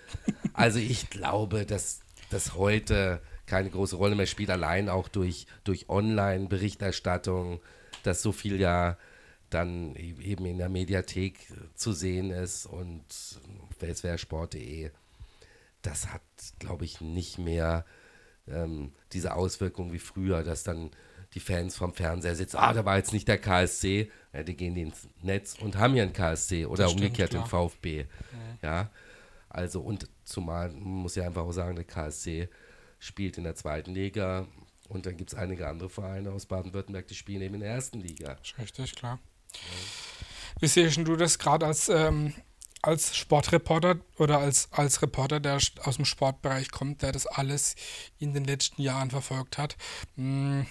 also 0.53 0.79
ich 0.79 1.11
glaube, 1.11 1.67
dass, 1.67 2.01
dass 2.31 2.55
heute 2.55 3.21
keine 3.49 3.71
große 3.71 3.97
Rolle 3.97 4.15
mehr 4.15 4.27
spielt, 4.27 4.51
allein 4.51 4.89
auch 4.89 5.09
durch, 5.09 5.47
durch 5.65 5.89
Online-Berichterstattung, 5.89 7.61
dass 8.03 8.23
so 8.23 8.31
viel 8.31 8.61
ja 8.61 8.97
dann 9.51 9.97
e-, 9.97 10.23
eben 10.23 10.47
in 10.47 10.59
der 10.59 10.69
Mediathek 10.69 11.39
zu 11.75 11.93
sehen 11.93 12.31
ist 12.31 12.67
und 12.67 13.05
sport.de. 14.17 14.91
Das 15.83 16.13
hat, 16.13 16.23
glaube 16.59 16.85
ich, 16.85 17.01
nicht 17.01 17.39
mehr 17.39 17.85
ähm, 18.47 18.93
diese 19.13 19.35
Auswirkung 19.35 19.93
wie 19.93 19.99
früher, 19.99 20.43
dass 20.43 20.63
dann 20.63 20.91
die 21.35 21.41
Fans 21.41 21.77
vom 21.77 21.93
Fernseher 21.93 22.35
sitzen, 22.35 22.57
ah, 22.57 22.73
da 22.73 22.85
war 22.85 22.97
jetzt 22.97 23.13
nicht 23.13 23.29
der 23.29 23.39
KSC, 23.39 24.11
ja, 24.33 24.43
die 24.43 24.57
gehen 24.57 24.77
ins 24.77 25.09
Netz 25.23 25.57
und 25.61 25.77
haben 25.77 25.95
ja 25.95 26.03
einen 26.03 26.15
KSC 26.15 26.67
oder 26.67 26.85
Das 26.85 26.93
stimmt, 26.93 27.05
umgekehrt 27.05 27.33
den 27.33 27.45
klar. 27.45 27.69
VfB. 27.69 28.07
Ja, 28.63 28.91
also 29.51 29.81
und 29.83 30.09
zumal, 30.25 30.71
man 30.71 30.83
muss 30.83 31.17
ja 31.17 31.25
einfach 31.25 31.43
auch 31.43 31.53
sagen, 31.53 31.77
der 31.77 31.85
KSC 31.85 32.49
spielt 32.99 33.39
in 33.39 33.45
der 33.45 33.55
zweiten 33.55 33.93
Liga 33.95 34.47
und 34.89 35.07
dann 35.07 35.17
gibt 35.17 35.33
es 35.33 35.39
einige 35.39 35.69
andere 35.69 35.91
Vereine 35.91 36.33
aus 36.33 36.47
Baden-Württemberg, 36.47 37.07
die 37.09 37.15
spielen 37.15 37.43
eben 37.43 37.55
in 37.55 37.61
der 37.61 37.71
ersten 37.71 38.01
Liga. 38.01 38.39
Richtig, 38.59 38.95
klar. 38.95 39.19
Wie 40.61 40.67
siehst 40.67 40.97
du 40.99 41.17
das 41.17 41.39
gerade 41.39 41.67
als, 41.67 41.89
ähm, 41.89 42.35
als 42.83 43.17
Sportreporter 43.17 44.01
oder 44.17 44.39
als, 44.39 44.69
als 44.73 45.03
Reporter, 45.03 45.41
der 45.41 45.57
aus 45.57 45.97
dem 45.97 46.05
Sportbereich 46.05 46.71
kommt, 46.71 47.03
der 47.03 47.13
das 47.13 47.27
alles 47.27 47.77
in 48.19 48.35
den 48.35 48.45
letzten 48.45 48.83
Jahren 48.83 49.11
verfolgt 49.11 49.59
hat? 49.59 49.77
Hm, 50.17 50.67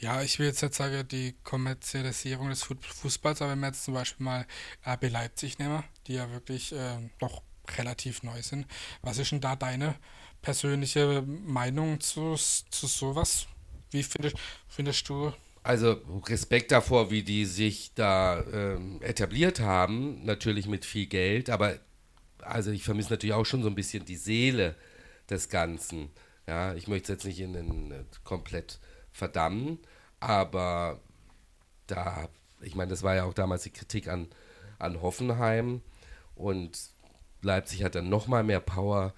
ja, 0.00 0.22
ich 0.22 0.38
will 0.38 0.46
jetzt 0.46 0.62
nicht 0.62 0.74
sagen, 0.74 1.08
die 1.08 1.34
Kommerzialisierung 1.42 2.50
des 2.50 2.62
Fu- 2.62 2.76
Fußballs, 2.80 3.42
aber 3.42 3.52
wenn 3.52 3.60
wir 3.60 3.68
jetzt 3.68 3.84
zum 3.84 3.94
Beispiel 3.94 4.24
mal 4.24 4.46
RB 4.86 5.10
Leipzig 5.10 5.58
nehmen, 5.58 5.82
die 6.06 6.14
ja 6.14 6.30
wirklich 6.30 6.72
äh, 6.72 6.98
noch 7.20 7.42
relativ 7.76 8.22
neu 8.22 8.40
sind, 8.42 8.66
was 9.02 9.18
ist 9.18 9.32
denn 9.32 9.40
da 9.40 9.56
deine 9.56 9.96
persönliche 10.42 11.22
Meinung 11.22 12.00
zu, 12.00 12.34
zu 12.34 12.86
sowas? 12.86 13.46
Wie 13.90 14.02
findest, 14.02 14.36
findest 14.68 15.08
du 15.08 15.32
Also 15.62 16.00
Respekt 16.26 16.72
davor, 16.72 17.10
wie 17.10 17.22
die 17.22 17.44
sich 17.44 17.92
da 17.94 18.42
ähm, 18.52 19.00
etabliert 19.02 19.60
haben, 19.60 20.24
natürlich 20.24 20.66
mit 20.66 20.84
viel 20.84 21.06
Geld, 21.06 21.50
aber 21.50 21.78
also 22.42 22.70
ich 22.70 22.84
vermisse 22.84 23.10
natürlich 23.10 23.34
auch 23.34 23.46
schon 23.46 23.62
so 23.62 23.68
ein 23.68 23.74
bisschen 23.74 24.04
die 24.04 24.16
Seele 24.16 24.74
des 25.28 25.48
Ganzen. 25.48 26.10
Ja, 26.46 26.74
ich 26.74 26.88
möchte 26.88 27.12
es 27.12 27.18
jetzt 27.18 27.24
nicht 27.26 27.40
in 27.40 27.52
den 27.52 27.90
äh, 27.92 28.04
komplett 28.24 28.78
verdammen, 29.12 29.78
aber 30.20 31.00
da, 31.86 32.28
ich 32.60 32.74
meine, 32.74 32.90
das 32.90 33.02
war 33.02 33.14
ja 33.14 33.24
auch 33.24 33.34
damals 33.34 33.64
die 33.64 33.70
Kritik 33.70 34.08
an, 34.08 34.28
an 34.78 35.02
Hoffenheim 35.02 35.82
und 36.34 36.78
Leipzig 37.42 37.84
hat 37.84 37.94
dann 37.94 38.08
nochmal 38.08 38.44
mehr 38.44 38.60
Power 38.60 39.14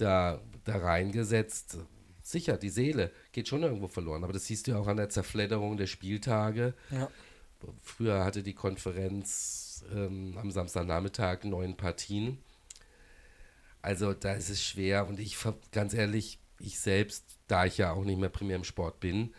da, 0.00 0.40
da 0.64 0.76
reingesetzt. 0.78 1.78
Sicher, 2.22 2.56
die 2.56 2.70
Seele 2.70 3.10
geht 3.32 3.48
schon 3.48 3.62
irgendwo 3.62 3.88
verloren, 3.88 4.22
aber 4.24 4.32
das 4.32 4.46
siehst 4.46 4.66
du 4.66 4.72
ja 4.72 4.78
auch 4.78 4.86
an 4.86 4.96
der 4.96 5.08
Zerfledderung 5.08 5.76
der 5.76 5.86
Spieltage. 5.86 6.74
Ja. 6.90 7.10
Früher 7.82 8.24
hatte 8.24 8.42
die 8.42 8.54
Konferenz 8.54 9.84
ähm, 9.92 10.36
am 10.38 10.50
Samstagnachmittag 10.50 11.44
neun 11.44 11.76
Partien. 11.76 12.38
Also 13.82 14.12
da 14.12 14.32
ist 14.34 14.50
es 14.50 14.62
schwer 14.62 15.08
und 15.08 15.18
ich, 15.18 15.36
ganz 15.72 15.94
ehrlich, 15.94 16.38
ich 16.58 16.78
selbst, 16.78 17.24
da 17.48 17.64
ich 17.64 17.78
ja 17.78 17.92
auch 17.92 18.04
nicht 18.04 18.20
mehr 18.20 18.28
primär 18.28 18.56
im 18.56 18.64
Sport 18.64 19.00
bin 19.00 19.34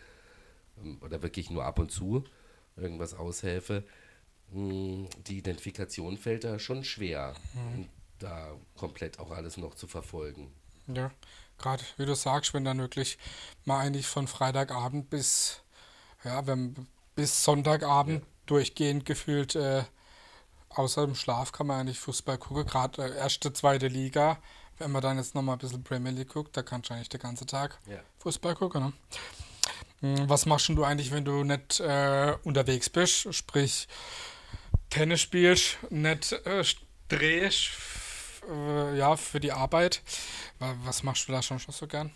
ähm, 0.82 0.98
oder 1.00 1.22
wirklich 1.22 1.50
nur 1.50 1.64
ab 1.64 1.78
und 1.78 1.90
zu 1.90 2.24
irgendwas 2.76 3.14
aushelfe, 3.14 3.84
mh, 4.52 5.08
die 5.26 5.38
Identifikation 5.38 6.16
fällt 6.16 6.44
da 6.44 6.58
schon 6.58 6.84
schwer, 6.84 7.34
und 7.76 7.88
da 8.22 8.52
komplett 8.76 9.18
auch 9.18 9.30
alles 9.30 9.56
noch 9.56 9.74
zu 9.74 9.86
verfolgen. 9.86 10.52
Ja, 10.86 11.10
gerade 11.58 11.82
wie 11.96 12.06
du 12.06 12.14
sagst, 12.14 12.54
wenn 12.54 12.64
dann 12.64 12.78
wirklich 12.78 13.18
mal 13.64 13.80
eigentlich 13.80 14.06
von 14.06 14.26
Freitagabend 14.26 15.10
bis, 15.10 15.60
ja, 16.24 16.46
wenn, 16.46 16.86
bis 17.14 17.44
Sonntagabend 17.44 18.24
durchgehend 18.46 19.04
gefühlt, 19.06 19.54
äh, 19.54 19.84
außer 20.70 21.04
im 21.04 21.14
Schlaf 21.14 21.52
kann 21.52 21.66
man 21.66 21.80
eigentlich 21.80 22.00
Fußball 22.00 22.38
gucken, 22.38 22.66
gerade 22.66 23.02
äh, 23.02 23.16
erste, 23.16 23.52
zweite 23.52 23.88
Liga. 23.88 24.38
Wenn 24.78 24.90
man 24.90 25.02
dann 25.02 25.18
jetzt 25.18 25.34
nochmal 25.34 25.56
ein 25.56 25.58
bisschen 25.58 25.84
Premier 25.84 26.10
League 26.10 26.30
guckt, 26.32 26.56
da 26.56 26.62
kannst 26.62 26.90
du 26.90 26.94
eigentlich 26.94 27.10
den 27.10 27.20
ganzen 27.20 27.46
Tag 27.46 27.78
Ja. 27.86 27.98
Fußball 28.20 28.54
gucken. 28.56 28.82
Ne? 28.82 28.92
Hm, 30.00 30.28
Was 30.28 30.46
machst 30.46 30.68
du 30.68 30.82
eigentlich, 30.82 31.12
wenn 31.12 31.24
du 31.24 31.44
nicht 31.44 31.78
äh, 31.78 32.34
unterwegs 32.42 32.90
bist, 32.90 33.32
sprich 33.32 33.86
Tennis 34.90 35.20
spielst, 35.20 35.78
nicht 35.90 36.32
äh, 36.32 36.64
drehst, 37.08 37.68
äh, 38.50 38.96
ja, 38.98 39.16
für 39.16 39.40
die 39.40 39.52
Arbeit? 39.52 40.02
Wa- 40.58 40.74
Was 40.84 41.02
machst 41.02 41.28
du 41.28 41.32
da 41.32 41.42
schon, 41.42 41.58
schon 41.58 41.74
so 41.74 41.86
gern? 41.86 42.10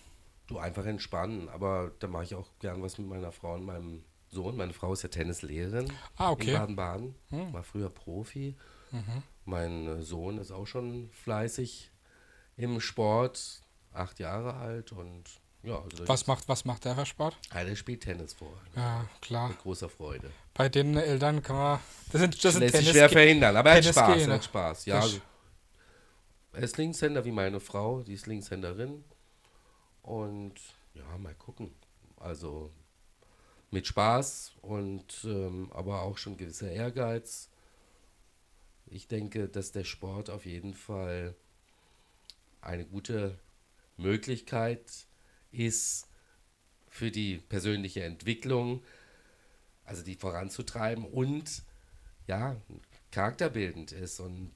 Du 0.47 0.59
einfach 0.59 0.85
entspannen, 0.87 1.49
aber 1.49 1.91
da 1.99 2.07
mache 2.07 2.25
ich 2.25 2.35
auch 2.35 2.49
gern 2.61 2.83
was 2.83 2.99
mit 2.99 3.09
meiner 3.09 3.33
Frau 3.33 3.55
und 3.55 3.65
meinem 3.65 4.05
Sohn. 4.31 4.57
Meine 4.57 4.73
Frau 4.73 4.93
ist 4.93 5.03
ja 5.03 5.09
Tennislehrerin 5.09 5.93
Ah, 6.17 6.31
okay. 6.31 6.53
in 6.53 6.77
Baden-Baden, 6.77 7.15
war 7.53 7.63
früher 7.65 7.91
Profi. 7.91 8.55
Mhm. 8.93 9.23
Mein 9.45 9.87
äh, 9.89 10.03
Sohn 10.03 10.39
ist 10.39 10.53
auch 10.53 10.67
schon 10.67 11.11
fleißig 11.11 11.91
im 12.57 12.81
Sport, 12.81 13.61
acht 13.93 14.19
Jahre 14.21 14.55
alt 14.55 14.93
und 14.93 15.25
ja, 15.63 15.81
also 15.83 16.07
Was 16.07 16.29
macht, 16.29 16.49
was 16.49 16.65
macht 16.65 16.85
der 16.85 16.95
für 16.95 17.07
Sport? 17.07 17.37
Der 17.53 17.75
spielt 17.75 18.05
Tennis 18.05 18.35
vor. 18.35 18.53
Ja, 18.77 19.05
klar. 19.21 19.49
Mit 19.49 19.59
großer 19.59 19.89
Freude. 19.89 20.31
Bei 20.55 20.69
den 20.69 20.97
Eltern 20.97 21.43
kann 21.43 21.57
man. 21.57 21.81
Das 22.13 22.21
sind, 22.21 22.45
das 22.45 22.53
sind 22.53 22.61
Lässt 22.61 22.75
sich 22.77 22.85
Tennis 22.85 22.93
schwer 22.97 23.09
verhindern, 23.09 23.57
aber 23.57 23.71
er 23.71 23.77
hat 23.79 23.85
Spaß. 23.85 24.23
Er 24.27 24.35
hat 24.35 24.45
Spaß. 24.45 24.87
Ja, 24.87 25.01
also, 25.01 25.19
er 26.57 26.63
ist 26.63 26.79
Linkshänder 26.79 27.27
wie 27.27 27.33
meine 27.33 27.61
Frau, 27.61 28.03
die 28.03 28.15
ist 28.15 28.27
Linkshänderin. 28.27 29.05
Und 30.03 30.55
ja, 30.95 31.19
mal 31.19 31.35
gucken. 31.35 31.75
Also 32.17 32.73
mit 33.71 33.87
Spaß 33.87 34.55
und 34.63 35.23
ähm, 35.25 35.71
aber 35.73 36.01
auch 36.01 36.17
schon 36.17 36.39
gewisser 36.39 36.71
Ehrgeiz. 36.71 37.51
Ich 38.87 39.07
denke, 39.07 39.49
dass 39.49 39.73
der 39.73 39.85
Sport 39.85 40.31
auf 40.31 40.47
jeden 40.47 40.73
Fall 40.73 41.35
eine 42.63 42.87
gute 42.87 43.39
Möglichkeit 43.99 45.07
ist 45.53 46.09
für 46.89 47.11
die 47.11 47.37
persönliche 47.37 48.03
Entwicklung, 48.05 48.83
also 49.85 50.03
die 50.03 50.15
voranzutreiben 50.15 51.05
und 51.05 51.65
ja, 52.27 52.57
charakterbildend 53.11 53.93
ist 53.93 54.21
und 54.21 54.53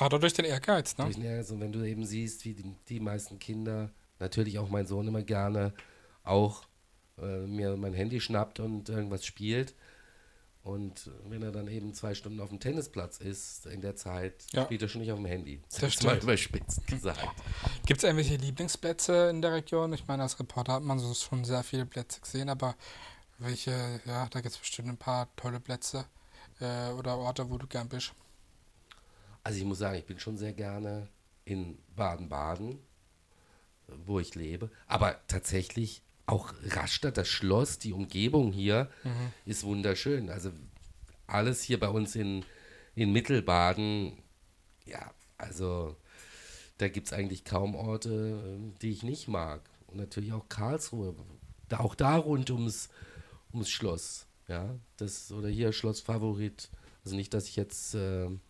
Gerade 0.00 0.18
durch 0.18 0.32
den 0.32 0.46
Ehrgeiz, 0.46 0.96
ne? 0.96 1.04
durch 1.04 1.16
den 1.16 1.26
Ehrgeiz. 1.26 1.50
Und 1.50 1.60
wenn 1.60 1.72
du 1.72 1.82
eben 1.82 2.06
siehst, 2.06 2.42
wie 2.46 2.54
die, 2.54 2.74
die 2.88 3.00
meisten 3.00 3.38
Kinder, 3.38 3.90
natürlich 4.18 4.58
auch 4.58 4.70
mein 4.70 4.86
Sohn 4.86 5.06
immer 5.06 5.20
gerne, 5.20 5.74
auch 6.24 6.62
äh, 7.18 7.46
mir 7.46 7.76
mein 7.76 7.92
Handy 7.92 8.18
schnappt 8.18 8.60
und 8.60 8.88
irgendwas 8.88 9.26
spielt. 9.26 9.74
Und 10.62 11.10
wenn 11.28 11.42
er 11.42 11.52
dann 11.52 11.68
eben 11.68 11.92
zwei 11.92 12.14
Stunden 12.14 12.40
auf 12.40 12.48
dem 12.48 12.60
Tennisplatz 12.60 13.18
ist, 13.18 13.66
in 13.66 13.82
der 13.82 13.94
Zeit 13.94 14.46
Ja. 14.52 14.64
spielt 14.64 14.80
er 14.80 14.88
schon 14.88 15.02
nicht 15.02 15.12
auf 15.12 15.18
dem 15.18 15.26
Handy. 15.26 15.60
Das 15.70 15.82
ist 15.82 16.02
mal 16.02 16.16
überspitzt 16.16 16.86
gesagt. 16.86 17.20
Gibt 17.86 17.98
es 17.98 18.04
irgendwelche 18.04 18.36
Lieblingsplätze 18.36 19.28
in 19.28 19.42
der 19.42 19.52
Region? 19.52 19.92
Ich 19.92 20.06
meine, 20.06 20.22
als 20.22 20.38
Reporter 20.40 20.72
hat 20.72 20.82
man 20.82 20.98
so 20.98 21.12
schon 21.12 21.44
sehr 21.44 21.62
viele 21.62 21.84
Plätze 21.84 22.22
gesehen, 22.22 22.48
aber 22.48 22.74
welche, 23.36 24.00
ja, 24.06 24.26
da 24.30 24.40
gibt 24.40 24.54
es 24.54 24.58
bestimmt 24.58 24.88
ein 24.88 24.96
paar 24.96 25.28
tolle 25.36 25.60
Plätze 25.60 26.06
äh, 26.60 26.90
oder 26.92 27.18
Orte, 27.18 27.50
wo 27.50 27.58
du 27.58 27.66
gern 27.66 27.88
bist. 27.90 28.14
Also 29.42 29.58
ich 29.58 29.64
muss 29.64 29.78
sagen, 29.78 29.98
ich 29.98 30.04
bin 30.04 30.18
schon 30.18 30.36
sehr 30.36 30.52
gerne 30.52 31.08
in 31.44 31.78
Baden-Baden, 31.96 32.78
wo 34.04 34.20
ich 34.20 34.34
lebe. 34.34 34.70
Aber 34.86 35.20
tatsächlich 35.26 36.02
auch 36.26 36.52
Rastatt, 36.64 37.16
das 37.16 37.28
Schloss, 37.28 37.78
die 37.78 37.92
Umgebung 37.92 38.52
hier 38.52 38.88
ist 39.46 39.64
wunderschön. 39.64 40.30
Also 40.30 40.52
alles 41.26 41.62
hier 41.62 41.80
bei 41.80 41.88
uns 41.88 42.14
in, 42.14 42.44
in 42.94 43.12
Mittelbaden, 43.12 44.22
ja, 44.86 45.12
also 45.38 45.96
da 46.78 46.88
gibt 46.88 47.08
es 47.08 47.12
eigentlich 47.12 47.44
kaum 47.44 47.74
Orte, 47.74 48.42
ähm, 48.44 48.74
die 48.80 48.90
ich 48.90 49.02
nicht 49.02 49.28
mag. 49.28 49.62
Und 49.86 49.96
natürlich 49.96 50.32
auch 50.32 50.48
Karlsruhe, 50.48 51.14
da, 51.68 51.80
auch 51.80 51.94
da 51.94 52.16
rund 52.16 52.50
ums, 52.50 52.88
ums 53.52 53.70
Schloss. 53.70 54.26
Ja, 54.48 54.74
das 54.96 55.30
oder 55.30 55.48
hier 55.48 55.72
Schlossfavorit. 55.72 56.70
Also 57.04 57.16
nicht, 57.16 57.32
dass 57.34 57.46
ich 57.46 57.56
jetzt 57.56 57.94
ähm, 57.94 58.40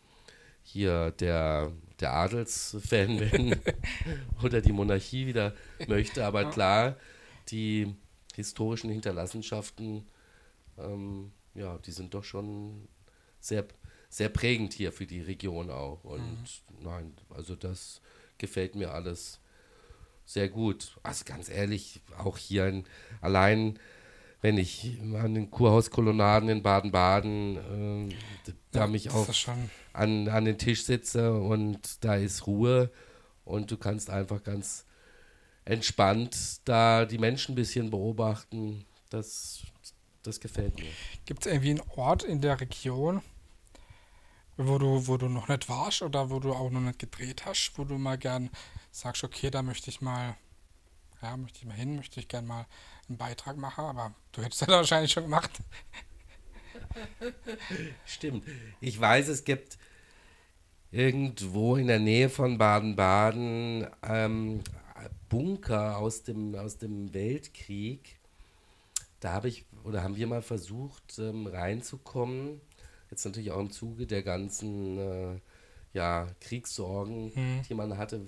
hier 0.73 1.11
der, 1.13 1.73
der 1.99 2.13
Adelsfan 2.13 3.19
bin 3.19 3.61
oder 4.43 4.61
die 4.61 4.73
Monarchie 4.73 5.27
wieder 5.27 5.55
möchte, 5.89 6.25
aber 6.25 6.51
klar, 6.51 6.97
die 7.49 7.95
historischen 8.35 8.91
Hinterlassenschaften, 8.91 10.07
ähm, 10.79 11.33
ja, 11.55 11.79
die 11.79 11.91
sind 11.91 12.15
doch 12.15 12.25
schon 12.25 12.89
sehr, 13.41 13.67
sehr 14.09 14.29
prägend 14.29 14.73
hier 14.73 14.93
für 14.93 15.07
die 15.07 15.21
Region 15.21 15.71
auch. 15.71 16.05
Und 16.05 16.63
nein, 16.81 17.15
also 17.31 17.57
das 17.57 18.01
gefällt 18.39 18.75
mir 18.75 18.93
alles 18.93 19.41
sehr 20.25 20.49
gut. 20.49 20.97
Also 21.03 21.25
ganz 21.25 21.49
ehrlich, 21.49 22.01
auch 22.17 22.39
hier 22.39 22.69
in, 22.69 22.85
allein, 23.21 23.79
wenn 24.41 24.59
ich 24.59 24.99
an 25.15 25.35
den 25.35 25.51
Kurhauskolonnaden 25.51 26.49
in 26.49 26.63
Baden-Baden 26.63 28.09
d- 28.47 28.55
da 28.73 28.81
Ja, 28.81 28.87
mich 28.87 29.11
schon, 29.35 29.71
an, 29.93 30.29
an 30.29 30.45
den 30.45 30.59
Tisch 30.59 30.85
sitze 30.85 31.33
und 31.35 32.05
da 32.05 32.15
ist 32.15 32.47
Ruhe 32.47 32.91
und 33.45 33.71
du 33.71 33.77
kannst 33.77 34.11
einfach 34.11 34.43
ganz 34.43 34.87
entspannt 35.65 36.61
da 36.65 37.05
die 37.05 37.19
Menschen 37.19 37.53
ein 37.53 37.57
bisschen 37.57 37.91
beobachten. 37.91 38.85
Das, 39.11 39.61
das 40.23 40.41
gefällt 40.41 40.79
mir. 40.79 40.97
Gibt 41.25 41.47
es 41.47 41.53
irgendwie 41.53 41.71
einen 41.71 41.83
Ort 41.97 42.23
in 42.23 42.41
der 42.41 42.61
Region, 42.61 43.23
wo 44.57 44.79
du, 44.79 45.07
wo 45.07 45.17
du 45.17 45.29
noch 45.29 45.49
nicht 45.49 45.69
warst 45.69 46.03
oder 46.03 46.31
wo 46.31 46.39
du 46.39 46.53
auch 46.53 46.71
noch 46.71 46.81
nicht 46.81 46.99
gedreht 46.99 47.47
hast, 47.47 47.73
wo 47.77 47.85
du 47.85 47.97
mal 47.99 48.19
gern 48.19 48.51
sagst, 48.91 49.25
okay, 49.25 49.51
da 49.51 49.63
möchte 49.63 49.91
ich 49.91 50.01
mal, 50.01 50.37
ja, 51.23 51.37
möchte 51.37 51.61
ich 51.61 51.67
mal 51.67 51.75
hin, 51.75 51.97
möchte 51.97 52.21
ich 52.21 52.29
gern 52.29 52.47
mal 52.47 52.67
einen 53.11 53.19
Beitrag 53.19 53.57
mache, 53.59 53.83
aber 53.83 54.15
du 54.33 54.43
hättest 54.43 54.63
das 54.63 54.69
wahrscheinlich 54.69 55.13
schon 55.13 55.25
gemacht. 55.25 55.51
Stimmt. 58.07 58.45
Ich 58.81 58.99
weiß, 59.01 59.29
es 59.29 59.45
gibt 59.45 59.79
irgendwo 60.91 61.77
in 61.77 61.87
der 61.87 62.01
Nähe 62.01 62.29
von 62.29 62.59
Baden-Baden 62.59 63.87
ähm, 64.03 64.61
Bunker 65.29 65.99
aus 65.99 66.23
dem, 66.25 66.55
aus 66.55 66.79
dem 66.79 67.13
Weltkrieg. 67.15 68.19
Da 69.21 69.33
habe 69.33 69.49
ich 69.49 69.67
oder 69.85 70.03
haben 70.03 70.17
wir 70.17 70.27
mal 70.27 70.43
versucht 70.43 71.19
ähm, 71.19 71.47
reinzukommen. 71.47 72.61
Jetzt 73.11 73.25
natürlich 73.25 73.51
auch 73.53 73.61
im 73.61 73.71
Zuge 73.71 74.07
der 74.07 74.23
ganzen 74.23 74.99
äh, 74.99 75.41
ja, 75.93 76.29
Kriegssorgen, 76.41 77.33
Mhm. 77.35 77.63
die 77.69 77.75
man 77.75 77.97
hatte, 77.99 78.21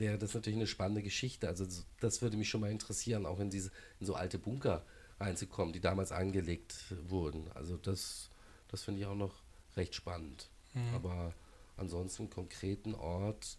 wäre 0.00 0.18
das 0.18 0.34
natürlich 0.34 0.56
eine 0.56 0.66
spannende 0.66 1.02
Geschichte. 1.02 1.46
Also 1.46 1.66
das 2.00 2.22
würde 2.22 2.36
mich 2.36 2.48
schon 2.48 2.60
mal 2.60 2.70
interessieren, 2.70 3.26
auch 3.26 3.38
in 3.38 3.50
diese 3.50 3.70
in 4.00 4.06
so 4.06 4.14
alte 4.14 4.38
Bunker 4.38 4.84
reinzukommen, 5.20 5.72
die 5.72 5.80
damals 5.80 6.10
angelegt 6.10 6.74
wurden. 7.08 7.50
Also 7.54 7.76
das, 7.76 8.30
das 8.68 8.82
finde 8.82 9.00
ich 9.02 9.06
auch 9.06 9.14
noch 9.14 9.34
recht 9.76 9.94
spannend. 9.94 10.48
Mhm. 10.74 10.94
Aber 10.94 11.34
ansonsten 11.76 12.24
einen 12.24 12.30
konkreten 12.30 12.94
Ort, 12.94 13.58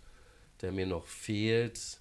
der 0.61 0.71
mir 0.71 0.87
noch 0.87 1.05
fehlt, 1.05 1.99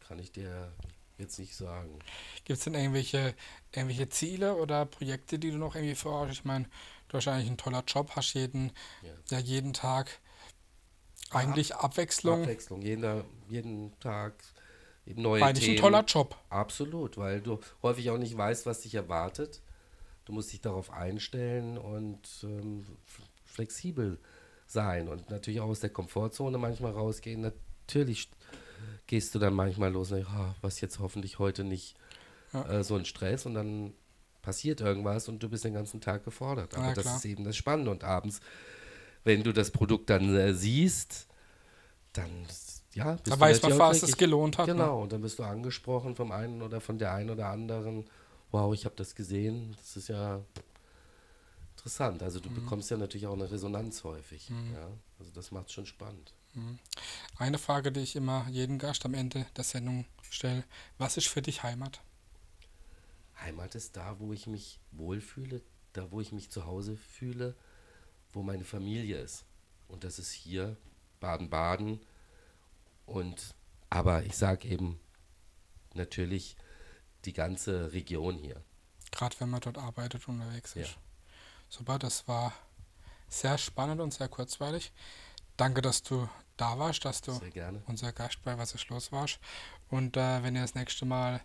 kann 0.00 0.18
ich 0.18 0.32
dir 0.32 0.72
jetzt 1.18 1.38
nicht 1.38 1.54
sagen. 1.54 1.98
Gibt 2.44 2.58
es 2.58 2.64
denn 2.64 2.74
irgendwelche, 2.74 3.34
irgendwelche 3.72 4.08
Ziele 4.08 4.56
oder 4.56 4.86
Projekte, 4.86 5.38
die 5.38 5.50
du 5.50 5.58
noch 5.58 5.74
irgendwie 5.74 5.94
vorhast? 5.94 6.32
Ich 6.32 6.44
meine, 6.44 6.66
du 7.08 7.16
hast 7.16 7.28
eigentlich 7.28 7.48
einen 7.48 7.58
toller 7.58 7.84
Job, 7.86 8.12
hast 8.16 8.34
jeden, 8.34 8.72
Ja. 9.02 9.38
ja, 9.38 9.38
jeden 9.38 9.72
Tag 9.72 10.20
eigentlich 11.34 11.74
Abwechslung. 11.74 12.42
Abwechslung, 12.42 12.82
jeden, 12.82 13.22
jeden 13.48 13.98
Tag 14.00 14.34
eben 15.06 15.22
neue 15.22 15.44
Eigentlich 15.44 15.68
ein 15.70 15.76
toller 15.76 16.04
Job. 16.04 16.36
Absolut, 16.48 17.16
weil 17.16 17.40
du 17.40 17.58
häufig 17.82 18.10
auch 18.10 18.18
nicht 18.18 18.36
weißt, 18.36 18.66
was 18.66 18.80
dich 18.80 18.94
erwartet. 18.94 19.60
Du 20.24 20.32
musst 20.32 20.52
dich 20.52 20.60
darauf 20.60 20.90
einstellen 20.92 21.76
und 21.78 22.20
ähm, 22.44 22.86
flexibel 23.44 24.18
sein 24.66 25.08
und 25.08 25.28
natürlich 25.30 25.60
auch 25.60 25.68
aus 25.68 25.80
der 25.80 25.90
Komfortzone 25.90 26.56
manchmal 26.58 26.92
rausgehen. 26.92 27.40
Natürlich 27.40 28.30
gehst 29.06 29.34
du 29.34 29.38
dann 29.38 29.54
manchmal 29.54 29.90
los 29.92 30.10
und 30.10 30.18
denkst, 30.18 30.30
"Ah, 30.32 30.54
was 30.62 30.80
jetzt 30.80 30.98
hoffentlich 31.00 31.38
heute 31.38 31.64
nicht 31.64 31.96
Ja. 32.52 32.64
äh, 32.68 32.84
so 32.84 32.94
ein 32.96 33.04
Stress 33.04 33.44
und 33.46 33.54
dann 33.54 33.92
passiert 34.42 34.80
irgendwas 34.80 35.28
und 35.28 35.42
du 35.42 35.48
bist 35.48 35.64
den 35.64 35.74
ganzen 35.74 36.00
Tag 36.00 36.24
gefordert. 36.24 36.74
Aber 36.74 36.88
Ja, 36.88 36.94
das 36.94 37.16
ist 37.16 37.24
eben 37.24 37.44
das 37.44 37.56
Spannende 37.56 37.90
und 37.90 38.04
abends, 38.04 38.40
wenn 39.24 39.42
du 39.42 39.52
das 39.52 39.70
Produkt 39.70 40.10
dann 40.10 40.34
äh, 40.34 40.54
siehst, 40.54 41.26
dann 42.12 42.46
ja, 42.94 43.12
bist 43.12 43.26
Da 43.28 43.34
du 43.34 43.40
weiß 43.40 43.62
man 43.62 43.72
fast, 43.72 44.02
dass 44.02 44.10
es 44.10 44.16
gelohnt 44.16 44.58
hat. 44.58 44.66
Ne? 44.66 44.74
Genau, 44.74 45.02
und 45.02 45.12
dann 45.12 45.22
bist 45.22 45.38
du 45.38 45.44
angesprochen 45.44 46.14
vom 46.14 46.30
einen 46.32 46.62
oder 46.62 46.80
von 46.80 46.98
der 46.98 47.12
einen 47.12 47.30
oder 47.30 47.48
anderen. 47.48 48.04
Wow, 48.50 48.74
ich 48.74 48.84
habe 48.84 48.94
das 48.96 49.14
gesehen. 49.14 49.74
Das 49.78 49.96
ist 49.96 50.08
ja 50.08 50.40
interessant. 51.76 52.22
Also 52.22 52.38
du 52.38 52.50
Mhm. 52.50 52.56
bekommst 52.56 52.90
ja 52.90 52.96
natürlich 52.98 53.26
auch 53.26 53.32
eine 53.32 53.50
Resonanz 53.50 54.04
häufig. 54.04 54.50
Ja? 54.50 54.88
Also 55.18 55.32
das 55.32 55.50
macht 55.52 55.72
schon 55.72 55.86
spannend. 55.86 56.34
Eine 57.38 57.56
Frage, 57.56 57.92
die 57.92 58.00
ich 58.00 58.14
immer 58.14 58.46
jedem 58.50 58.78
Gast 58.78 59.06
am 59.06 59.14
Ende 59.14 59.46
der 59.56 59.64
Sendung 59.64 60.04
stelle. 60.30 60.64
Was 60.98 61.16
ist 61.16 61.28
für 61.28 61.40
dich 61.40 61.62
Heimat? 61.62 62.02
Heimat 63.40 63.74
ist 63.74 63.96
da, 63.96 64.16
wo 64.18 64.34
ich 64.34 64.46
mich 64.46 64.78
wohlfühle, 64.92 65.62
da, 65.94 66.10
wo 66.10 66.20
ich 66.20 66.30
mich 66.30 66.50
zu 66.50 66.66
Hause 66.66 66.96
fühle, 66.96 67.54
wo 68.32 68.42
meine 68.42 68.64
Familie 68.64 69.18
ist. 69.18 69.44
Und 69.88 70.04
das 70.04 70.18
ist 70.18 70.32
hier 70.32 70.76
Baden-Baden. 71.20 72.00
Und 73.06 73.54
aber 73.90 74.24
ich 74.24 74.36
sage 74.36 74.68
eben 74.68 74.98
natürlich 75.94 76.56
die 77.24 77.32
ganze 77.32 77.92
Region 77.92 78.36
hier. 78.36 78.62
Gerade 79.10 79.36
wenn 79.38 79.50
man 79.50 79.60
dort 79.60 79.78
arbeitet, 79.78 80.26
unterwegs 80.26 80.74
ist. 80.76 80.90
Ja. 80.90 80.96
Super, 81.68 81.98
das 81.98 82.26
war 82.26 82.52
sehr 83.28 83.58
spannend 83.58 84.00
und 84.00 84.12
sehr 84.12 84.28
kurzweilig. 84.28 84.92
Danke, 85.56 85.82
dass 85.82 86.02
du 86.02 86.28
da 86.56 86.78
warst, 86.78 87.04
dass 87.04 87.20
du 87.20 87.38
unser 87.86 88.12
Gast 88.12 88.42
bei 88.42 88.56
Was 88.58 88.74
ist 88.74 88.88
los 88.88 89.12
warst. 89.12 89.38
Und 89.90 90.16
äh, 90.16 90.42
wenn 90.42 90.54
ihr 90.54 90.62
das 90.62 90.74
nächste 90.74 91.04
Mal 91.04 91.40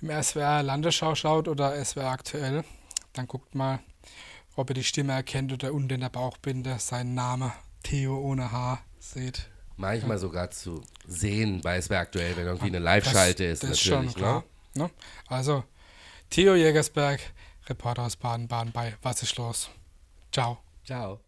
im 0.00 0.10
SWR 0.22 0.62
Landesschau 0.62 1.14
schaut 1.14 1.48
oder 1.48 1.82
SWR 1.84 2.10
aktuell, 2.10 2.64
dann 3.12 3.26
guckt 3.26 3.54
mal, 3.54 3.80
ob 4.56 4.70
ihr 4.70 4.74
die 4.74 4.84
Stimme 4.84 5.12
erkennt 5.12 5.52
oder 5.52 5.72
unten 5.72 5.94
in 5.94 6.00
der 6.00 6.08
Bauchbinde 6.08 6.78
seinen 6.78 7.14
Namen 7.14 7.52
Theo 7.82 8.18
ohne 8.18 8.52
H 8.52 8.80
seht. 8.98 9.48
Manchmal 9.76 10.18
sogar 10.18 10.50
zu 10.50 10.82
sehen 11.06 11.60
bei 11.60 11.80
SWR 11.80 11.98
aktuell, 11.98 12.36
wenn 12.36 12.46
irgendwie 12.46 12.68
eine 12.68 12.78
Live-Schalte 12.78 13.44
ist, 13.44 13.62
das 13.62 13.70
ist 13.70 13.86
natürlich. 13.86 14.12
schon 14.12 14.20
klar. 14.22 14.44
Ne? 14.74 14.90
Also, 15.26 15.64
Theo 16.30 16.54
Jägersberg, 16.54 17.20
Reporter 17.66 18.02
aus 18.02 18.16
Baden-Baden 18.16 18.72
bei 18.72 18.94
Was 19.02 19.22
ist 19.22 19.36
los? 19.36 19.70
Ciao. 20.30 20.52
Ne? 20.52 20.58
Ciao. 20.84 21.23